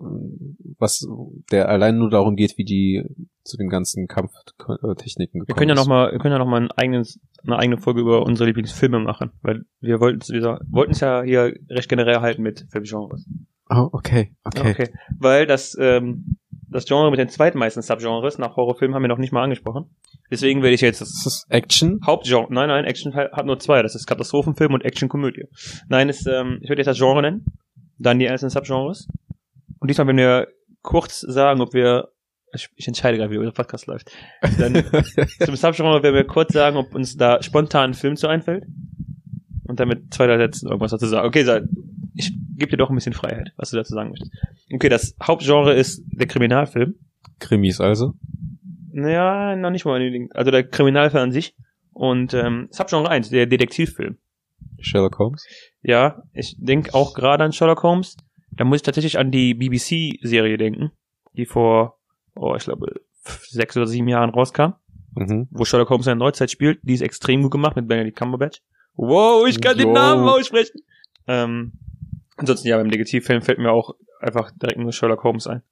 [0.77, 1.07] was,
[1.51, 3.03] der allein nur darum geht, wie die
[3.43, 5.79] zu den ganzen Kampftechniken gekommen wir können ja ist.
[5.79, 8.99] noch mal, wir können ja noch mal ein eigenes, eine eigene Folge über unsere Lieblingsfilme
[8.99, 13.27] machen, weil wir wollten es wieder, wollten es ja hier recht generell halten mit Filmgenres.
[13.69, 14.71] Oh, okay, okay.
[14.71, 14.89] Okay.
[15.17, 16.37] Weil das, ähm,
[16.69, 19.89] das Genre mit den zweitmeisten Subgenres nach Horrorfilmen haben wir noch nicht mal angesprochen.
[20.31, 21.99] Deswegen werde ich jetzt das Ist das Action?
[22.05, 25.45] Hauptgenre, nein, nein, Action hat nur zwei, das ist Katastrophenfilm und Actionkomödie.
[25.87, 27.45] Nein, ist, ähm, ich würde jetzt das Genre nennen,
[27.99, 29.07] dann die einzelnen Subgenres.
[29.79, 30.47] Und diesmal, wenn wir
[30.81, 32.09] kurz sagen, ob wir,
[32.53, 34.11] ich, ich entscheide gerade, wie unser Podcast läuft,
[34.57, 34.73] dann
[35.45, 38.65] zum Subgenre werden wir kurz sagen, ob uns da spontan ein Film zu einfällt.
[39.67, 41.27] Und dann mit zwei, drei Sätzen irgendwas dazu sagen.
[41.27, 41.63] Okay, sag,
[42.13, 44.31] ich gebe dir doch ein bisschen Freiheit, was du dazu sagen möchtest.
[44.71, 46.95] Okay, das Hauptgenre ist der Kriminalfilm.
[47.39, 48.13] Krimis also.
[48.97, 50.33] Naja, noch nicht mal unbedingt.
[50.35, 51.53] Also der Kriminalfilm an sich.
[51.91, 54.17] Und ähm, Subgenre 1, der Detektivfilm.
[54.79, 55.45] Sherlock Holmes.
[55.81, 58.15] Ja, ich denke auch gerade an Sherlock Holmes.
[58.51, 60.91] Da muss ich tatsächlich an die BBC-Serie denken,
[61.33, 61.99] die vor,
[62.35, 63.01] oh, ich glaube,
[63.49, 64.73] sechs oder sieben Jahren rauskam,
[65.17, 65.47] Mhm.
[65.51, 66.79] wo Sherlock Holmes in der Neuzeit spielt.
[66.83, 68.61] Die ist extrem gut gemacht mit Benedict Cumberbatch.
[68.95, 69.93] Wow, ich kann den Jo.
[69.93, 70.79] Namen aussprechen.
[71.27, 71.73] Ähm,
[72.37, 75.63] ansonsten, ja, beim Detektivfilm fällt mir auch einfach direkt nur Sherlock Holmes ein.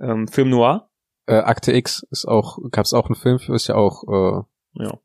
[0.00, 0.88] Ähm, Film Noir.
[1.26, 4.98] Äh, Akte X ist auch, gab's auch einen Film für, ist ja auch äh, Ja,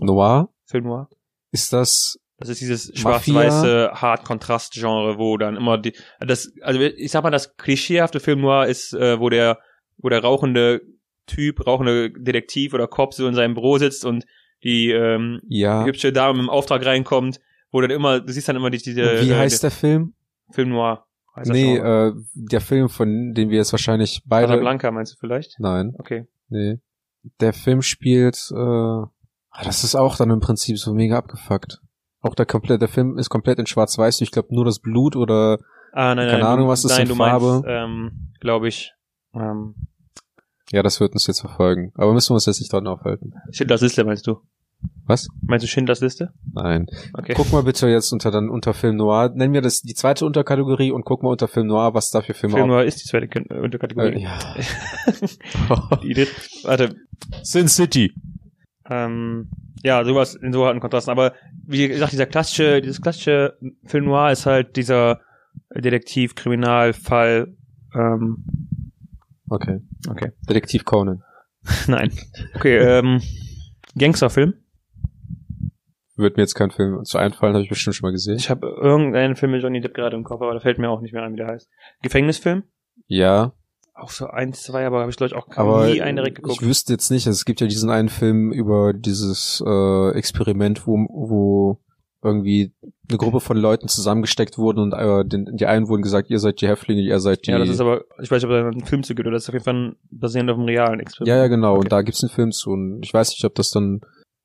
[0.00, 0.48] Noir.
[0.66, 1.08] Film Noir.
[1.50, 7.24] Ist das Das ist dieses schwarz-weiße Hard-Kontrast-Genre, wo dann immer die, das, also ich sag
[7.24, 9.58] mal, das klischeehafte Film Noir ist, äh, wo der,
[9.96, 10.82] wo der rauchende
[11.26, 14.24] Typ, rauchende Detektiv oder Cop so in seinem Büro sitzt und
[14.62, 15.84] die ähm, ja?
[15.84, 17.40] hübsche Dame im Auftrag reinkommt,
[17.70, 20.14] wo dann immer, du siehst dann immer die, diese Wie äh, heißt der Film?
[20.50, 21.07] Film Noir.
[21.38, 24.48] Das Nee, äh, der Film, von dem wir jetzt wahrscheinlich beide.
[24.48, 25.58] Casablanca meinst du vielleicht?
[25.58, 26.26] Nein, Okay.
[26.48, 26.80] nee.
[27.40, 29.10] Der Film spielt, äh, ah,
[29.64, 31.80] das ist auch dann im Prinzip so mega abgefuckt.
[32.20, 34.20] Auch der komplette, der Film ist komplett in Schwarz-Weiß.
[34.22, 35.58] Ich glaube nur das Blut oder
[35.92, 37.46] Ah, nein, Keine nein, Ahnung, was ist nein, in du Farbe?
[37.46, 38.92] meinst, ähm, glaube ich,
[39.34, 39.74] ähm,
[40.70, 41.92] ja, das wird uns jetzt verfolgen.
[41.94, 43.32] Aber müssen wir uns jetzt nicht dran aufhalten.
[43.52, 44.40] Schindlers Liste meinst du?
[45.06, 45.28] Was?
[45.40, 46.32] Meinst du Schindlers Liste?
[46.52, 46.86] Nein.
[47.14, 47.32] Okay.
[47.34, 49.30] Guck mal bitte jetzt unter dann unter Film Noir.
[49.34, 52.34] Nennen wir das die zweite Unterkategorie und guck mal unter Film Noir, was da für
[52.34, 54.16] Filme Film Noir ist die zweite äh, Unterkategorie.
[54.16, 54.38] Äh, ja.
[56.02, 56.30] Die dritte,
[56.64, 56.94] warte,
[57.42, 58.12] Sin City.
[58.90, 59.50] ähm,
[59.82, 61.10] ja, sowas in so harten Kontrasten.
[61.10, 61.32] Aber
[61.66, 65.20] wie gesagt, dieser klassische, dieses klassische Film Noir ist halt dieser
[65.74, 67.54] Detektiv, Kriminalfall.
[67.94, 68.44] Ähm,
[69.50, 69.80] Okay.
[70.10, 70.32] okay.
[70.46, 71.22] Detektiv Conan.
[71.86, 72.12] Nein.
[72.54, 73.22] Okay, ähm,
[73.96, 74.52] Gangsterfilm.
[76.18, 78.36] Wird mir jetzt kein Film zu einfallen, habe ich bestimmt schon mal gesehen.
[78.36, 81.00] Ich habe irgendeinen Film mit Johnny Depp gerade im Kopf, aber da fällt mir auch
[81.00, 81.70] nicht mehr ein, wie der heißt.
[82.02, 82.64] Gefängnisfilm.
[83.06, 83.52] Ja,
[83.94, 86.60] Auch so eins, zwei, aber habe ich glaube ich auch aber nie einen direkt geguckt.
[86.60, 90.86] ich wüsste jetzt nicht, also es gibt ja diesen einen Film über dieses äh, Experiment,
[90.86, 91.78] wo, wo
[92.22, 92.72] irgendwie
[93.08, 96.60] eine Gruppe von Leuten zusammengesteckt wurden und äh, den, die einen wurden gesagt, ihr seid
[96.60, 97.52] die Häftlinge, ihr seid die.
[97.52, 99.44] ja, das ist aber, ich weiß nicht, ob da einen Film zu gibt, oder das
[99.44, 101.28] ist auf jeden Fall basierend auf einem realen Experiment.
[101.28, 101.74] ja, ja, genau.
[101.74, 101.80] Okay.
[101.80, 102.70] Und da gibt's einen Film zu.
[102.70, 104.00] Und ich weiß nicht, ob das dann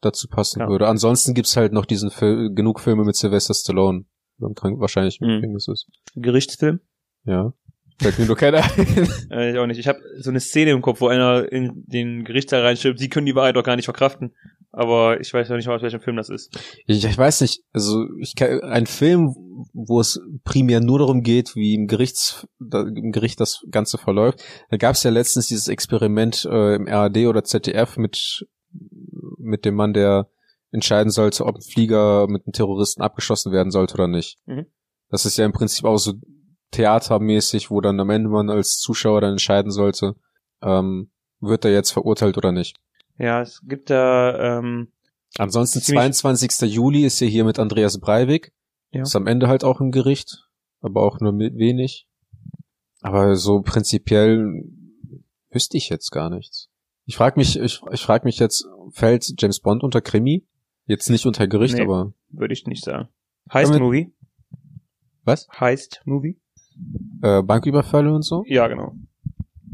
[0.05, 0.67] dazu passen Ja.
[0.67, 0.87] würde.
[0.87, 4.05] Ansonsten gibt's halt noch diesen Film, genug Filme mit Sylvester Stallone.
[4.55, 5.35] krank- Wahrscheinlich im Mhm.
[5.41, 5.87] Gefängnis ist.
[6.15, 6.79] Gerichtsfilm.
[7.25, 7.53] Ja.
[8.01, 8.63] Fällt mir nur keiner ein.
[9.31, 9.77] Äh, ich auch nicht.
[9.79, 13.25] Ich habe so eine Szene im Kopf, wo einer in den Gerichtssaal reinschreibt, sie können
[13.27, 14.33] die Wahrheit doch gar nicht verkraften.
[14.71, 16.57] Aber ich weiß noch nicht mal, aus welchem Film das ist.
[16.87, 19.35] Ich, ich weiß nicht, also ich kann, ein Film,
[19.71, 24.43] wo es primär nur darum geht, wie im, Gerichts, da, im Gericht das Ganze verläuft.
[24.71, 28.47] Da gab es ja letztens dieses Experiment äh, im RAD oder ZDF mit
[29.43, 30.27] mit dem Mann, der
[30.71, 34.37] entscheiden sollte, ob ein Flieger mit einem Terroristen abgeschossen werden sollte oder nicht.
[34.45, 34.65] Mhm.
[35.09, 36.13] Das ist ja im Prinzip auch so
[36.71, 40.15] theatermäßig, wo dann am Ende man als Zuschauer dann entscheiden sollte,
[40.61, 42.77] ähm, wird er jetzt verurteilt oder nicht.
[43.19, 44.87] Ja, es gibt da ähm,
[45.37, 46.73] Ansonsten Ziemlich- 22.
[46.73, 48.53] Juli ist ja hier mit Andreas Breivik.
[48.91, 49.01] Ja.
[49.01, 50.47] Ist am Ende halt auch im Gericht,
[50.81, 52.07] aber auch nur mit wenig.
[53.01, 54.63] Aber so prinzipiell
[55.49, 56.69] wüsste ich jetzt gar nichts.
[57.05, 60.45] Ich frage mich, ich, ich frage mich jetzt, fällt James Bond unter Krimi?
[60.85, 61.81] Jetzt nicht unter Gericht, Nee.
[61.83, 63.09] aber Würde ich nicht sagen.
[63.51, 64.13] Heist Damit- Movie?
[65.23, 65.47] Was?
[65.59, 66.39] Heist Movie?
[67.21, 68.43] äh, Banküberfälle und so?
[68.47, 68.95] Ja, genau.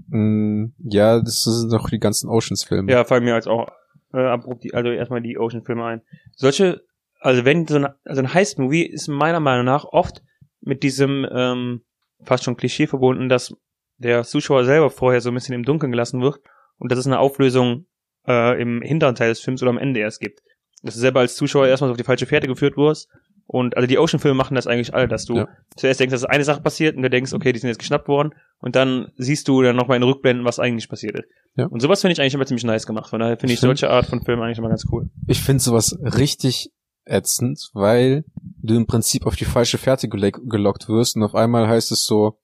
[0.07, 2.91] Mm, ja, das sind doch die ganzen Oceans-Filme.
[2.91, 3.69] Ja, fallen mir jetzt auch
[4.13, 6.01] äh, abrupt die, also erstmal die Ocean-Filme ein.
[6.35, 6.81] Solche,
[7.19, 10.23] also wenn so ein, also ein Heist-Movie ist meiner Meinung nach oft
[10.61, 11.81] mit diesem ähm,
[12.23, 13.55] fast schon Klischee verbunden, dass
[13.97, 16.39] der Zuschauer selber vorher so ein bisschen im Dunkeln gelassen wird
[16.79, 17.85] und dass es eine Auflösung
[18.27, 20.41] äh, im hinteren Teil des Films oder am Ende erst gibt.
[20.81, 23.09] Dass du selber als Zuschauer erstmal auf die falsche Fährte geführt wirst.
[23.51, 25.47] Und also die Ocean-Filme machen das eigentlich alle, dass du Ja.
[25.75, 28.33] zuerst denkst, dass eine Sache passiert und du denkst, okay, die sind jetzt geschnappt worden
[28.59, 31.25] und dann siehst du dann nochmal in Rückblenden, was eigentlich passiert ist.
[31.55, 31.65] Ja.
[31.65, 33.09] Und sowas finde ich eigentlich immer ziemlich nice gemacht.
[33.09, 35.09] Von daher finde ich Ich solche Art von Filmen eigentlich immer ganz cool.
[35.27, 36.69] Ich finde sowas richtig
[37.05, 38.23] ätzend, weil
[38.61, 42.05] du im Prinzip auf die falsche Fährte gele- gelockt wirst und auf einmal heißt es
[42.05, 42.37] so,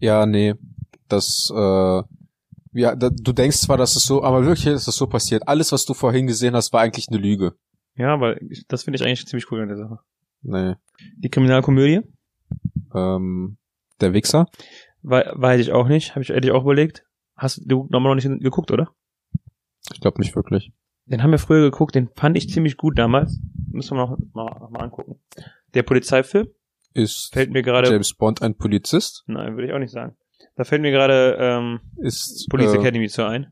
[0.00, 0.54] ja, nee,
[1.08, 2.02] das, äh,
[2.72, 5.46] ja, da, du denkst zwar, dass es so, aber wirklich ist das so passiert.
[5.48, 7.54] Alles, was du vorhin gesehen hast, war eigentlich eine Lüge.
[7.96, 9.98] Ja, aber ich- das finde ich eigentlich ziemlich cool an der Sache.
[10.42, 10.74] Nee.
[11.16, 12.00] Die Kriminalkomödie?
[12.94, 13.58] Ähm,
[14.00, 14.46] der Wichser?
[15.02, 16.10] Wei weiß ich auch nicht.
[16.14, 17.04] Habe ich ehrlich auch überlegt.
[17.36, 18.90] Hast du nochmal noch nicht geguckt, oder?
[19.92, 20.72] Ich glaube nicht wirklich.
[21.06, 23.40] Den haben wir früher geguckt, den fand ich ziemlich gut damals.
[23.70, 25.20] Müssen wir noch mal, noch mal angucken.
[25.74, 26.48] Der Polizeifilm
[26.94, 27.90] Ist fällt mir gerade.
[27.90, 29.24] James Bond ein Polizist?
[29.26, 30.16] Nein, würde ich auch nicht sagen.
[30.58, 33.46] Da fällt mir gerade ähm, Ist Police äh, Academy zu ein.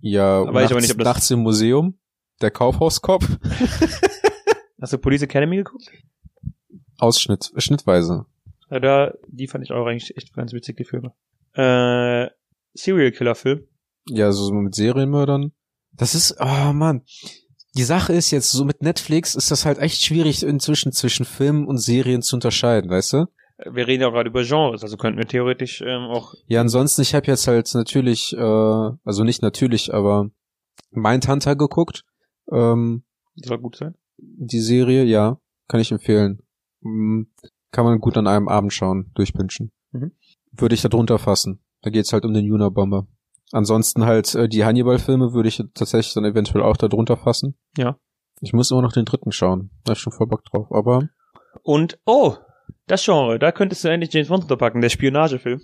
[0.00, 1.98] ja Weiß ich nachts, aber nicht, ob das- nachts im Museum.
[2.42, 3.24] Der Kaufhauskopf.
[4.80, 5.90] Hast du Police Academy geguckt?
[6.98, 8.26] Ausschnitt, schnittweise.
[8.68, 11.12] Ja, da, die fand ich auch eigentlich echt ganz witzig, die Filme.
[11.54, 12.28] Äh,
[12.74, 13.66] Serial Killer Film.
[14.08, 15.52] Ja, so mit Serienmördern.
[15.92, 17.02] Das ist, oh Mann.
[17.76, 21.66] Die Sache ist jetzt, so mit Netflix ist das halt echt schwierig inzwischen zwischen Filmen
[21.66, 23.26] und Serien zu unterscheiden, weißt du?
[23.58, 26.34] Wir reden ja gerade über Genres, also könnten wir theoretisch ähm, auch.
[26.46, 30.30] Ja, ansonsten, ich habe jetzt halt natürlich, äh, also nicht natürlich, aber
[30.90, 32.04] Mindhunter geguckt.
[32.52, 33.04] Ähm,
[33.36, 33.94] Soll gut sein.
[34.18, 36.42] die Serie, ja, kann ich empfehlen.
[36.82, 37.28] Hm,
[37.72, 39.72] kann man gut an einem Abend schauen, durchwünschen.
[39.92, 40.12] Mhm.
[40.52, 41.60] Würde ich da drunter fassen.
[41.82, 43.06] Da geht's halt um den Unabomber.
[43.52, 47.56] Ansonsten halt äh, die Hannibal-Filme würde ich tatsächlich dann eventuell auch da drunter fassen.
[47.76, 47.98] Ja.
[48.40, 49.70] Ich muss immer noch den dritten schauen.
[49.84, 50.70] Da hab ich schon voll Bock drauf.
[50.70, 51.08] Aber
[51.62, 52.36] Und, oh,
[52.86, 55.60] das Genre, da könntest du endlich James Bond unterpacken, der Spionagefilm.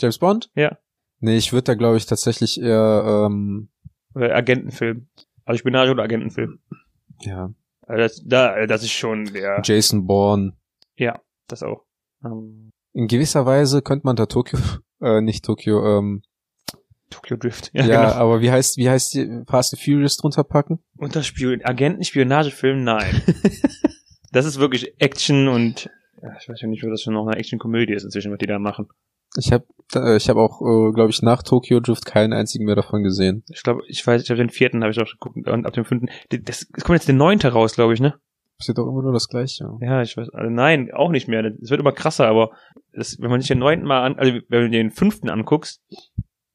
[0.00, 0.50] James Bond?
[0.54, 0.78] Ja.
[1.20, 3.68] Nee, ich würde da glaube ich tatsächlich eher, ähm,
[4.14, 5.08] Oder Agentenfilm.
[5.44, 6.60] Also Spionage oder Agentenfilm.
[7.22, 7.52] ja,
[7.82, 10.52] Also das, da, das ist schon der, Jason Bourne.
[10.96, 11.84] ja, das auch.
[12.24, 14.58] Ähm, In gewisser Weise könnte man da Tokio,
[15.02, 16.22] äh, nicht Tokio, ähm,
[17.10, 17.70] Tokyo Drift.
[17.74, 18.14] ja, Ja, genau.
[18.14, 20.78] aber wie heißt, wie heißt die Fast and Furious drunter packen?
[20.96, 23.20] Unter Spion Agenten-Spionagefilm, nein.
[24.32, 25.90] das ist wirklich Action und,
[26.38, 28.58] ich weiß ja nicht, ob das schon noch eine Action-Komödie ist inzwischen, was die da
[28.58, 28.88] machen.
[29.36, 29.64] Ich habe
[29.94, 33.44] äh, ich habe auch, äh, glaube ich, nach Tokyo Drift keinen einzigen mehr davon gesehen.
[33.48, 35.84] Ich glaube, ich weiß, ich habe den vierten habe ich auch geguckt und ab dem
[35.84, 38.14] fünften, das, es kommt jetzt der neunte raus, glaube ich, ne?
[38.58, 39.70] Ist doch immer nur das Gleiche.
[39.80, 41.42] Ja, ich weiß, also nein, auch nicht mehr.
[41.62, 42.50] Es wird immer krasser, aber
[42.92, 45.80] das, wenn man sich den neunten mal an, also wenn du den fünften anguckst,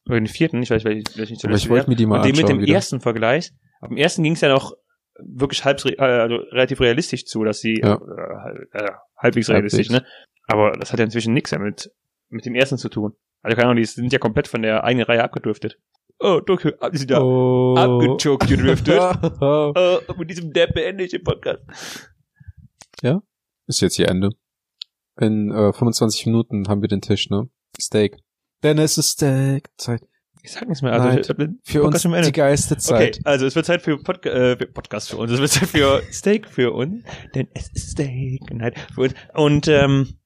[0.08, 2.36] oder den vierten, ich weiß, welchen welchen Aber ich wollte mir die mal und den
[2.36, 2.76] mit dem wieder.
[2.76, 3.52] ersten Vergleich,
[3.82, 4.74] ab dem ersten ging es ja noch
[5.20, 7.96] wirklich halb, äh, also relativ realistisch zu, dass sie Ja.
[7.96, 10.06] äh, äh, halbwegs realistisch, ne?
[10.48, 11.92] Aber das hat ja inzwischen nichts mehr mit,
[12.30, 13.14] mit dem ersten zu tun.
[13.42, 15.80] Also keine Ahnung, die sind ja komplett von der eigenen Reihe abgedriftet.
[16.20, 17.76] Oh, Tokyo, ah, die sind ja Oh.
[17.76, 19.00] abgechoked gedriftet.
[19.42, 19.74] Oh,
[20.18, 21.62] mit diesem Depp beende ich den Podcast.
[23.68, 24.30] Ist jetzt hier Ende.
[25.20, 27.50] In äh, 25 Minuten haben wir den Tisch, ne?
[27.80, 28.18] Steak.
[28.64, 30.02] Denn es ist Steak-Zeit.
[30.46, 30.94] Ich sag nichts mehr.
[30.94, 33.16] Also Nein, ich hab den Für Podcast uns die geilste Zeit.
[33.16, 35.32] Okay, also es wird Zeit für, Podca äh, für Podcast für uns.
[35.32, 37.04] Es wird Zeit für Steak für uns.
[37.34, 39.16] Denn es ist Steak Night für uns.
[39.34, 40.20] Und ähm,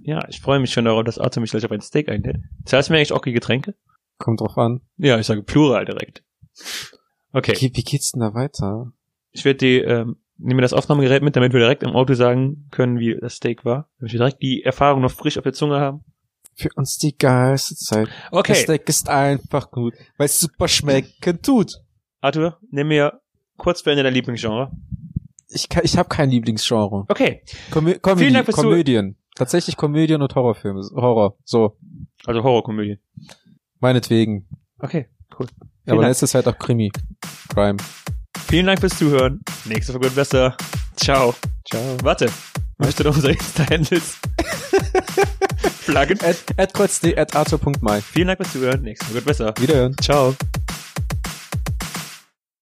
[0.00, 2.38] ja, ich freue mich schon darauf, dass Arthur mich gleich auf ein Steak einlädt.
[2.64, 3.76] Zahlst du mir eigentlich auch die Getränke?
[4.18, 4.80] Kommt drauf an.
[4.96, 6.24] Ja, ich sage Plural direkt.
[7.32, 8.92] Okay, Wie, wie geht's denn da weiter?
[9.30, 12.98] ich werde die, ähm, nehme das Aufnahmegerät mit, damit wir direkt im Auto sagen können,
[12.98, 13.88] wie das Steak war.
[14.00, 16.04] Damit wir direkt die Erfahrung noch frisch auf der Zunge haben.
[16.60, 18.08] Für uns die geilste Zeit.
[18.30, 21.80] Okay, Das Steak ist einfach gut, weil es super schmecken tut.
[22.20, 23.20] Arthur, nimm mir
[23.56, 24.70] kurz für Ende dein Lieblingsgenre.
[25.48, 27.06] Ich, kann- ich habe kein Lieblingsgenre.
[27.08, 29.16] Okay, Komö Comedy, Vielen Dank fürs Komödien.
[29.36, 30.82] Tatsächlich Komödien und Horrorfilme.
[30.94, 31.36] Horror.
[31.44, 31.78] So.
[32.26, 32.98] also Horrorkomödie.
[33.80, 34.46] Meinetwegen.
[34.80, 35.08] Okay,
[35.38, 35.46] cool.
[35.86, 36.08] Ja, aber in Dank.
[36.10, 36.92] letzter Zeit auch Krimi.
[37.54, 37.78] Crime.
[38.48, 39.40] Vielen Dank fürs Zuhören.
[39.64, 40.56] Nächste Folge wird besser.
[40.96, 41.34] Ciao.
[41.64, 41.96] Ciao.
[42.02, 42.28] Warte.
[42.80, 44.16] Möchte noch unser Insta-Handles
[45.80, 46.18] flaggen?
[46.22, 48.00] At, at at arthur.my.
[48.00, 48.82] Vielen Dank fürs Zuhören.
[48.82, 49.54] Nächste Folge wird besser.
[49.58, 49.96] Wiederhören.
[50.00, 50.34] Ciao.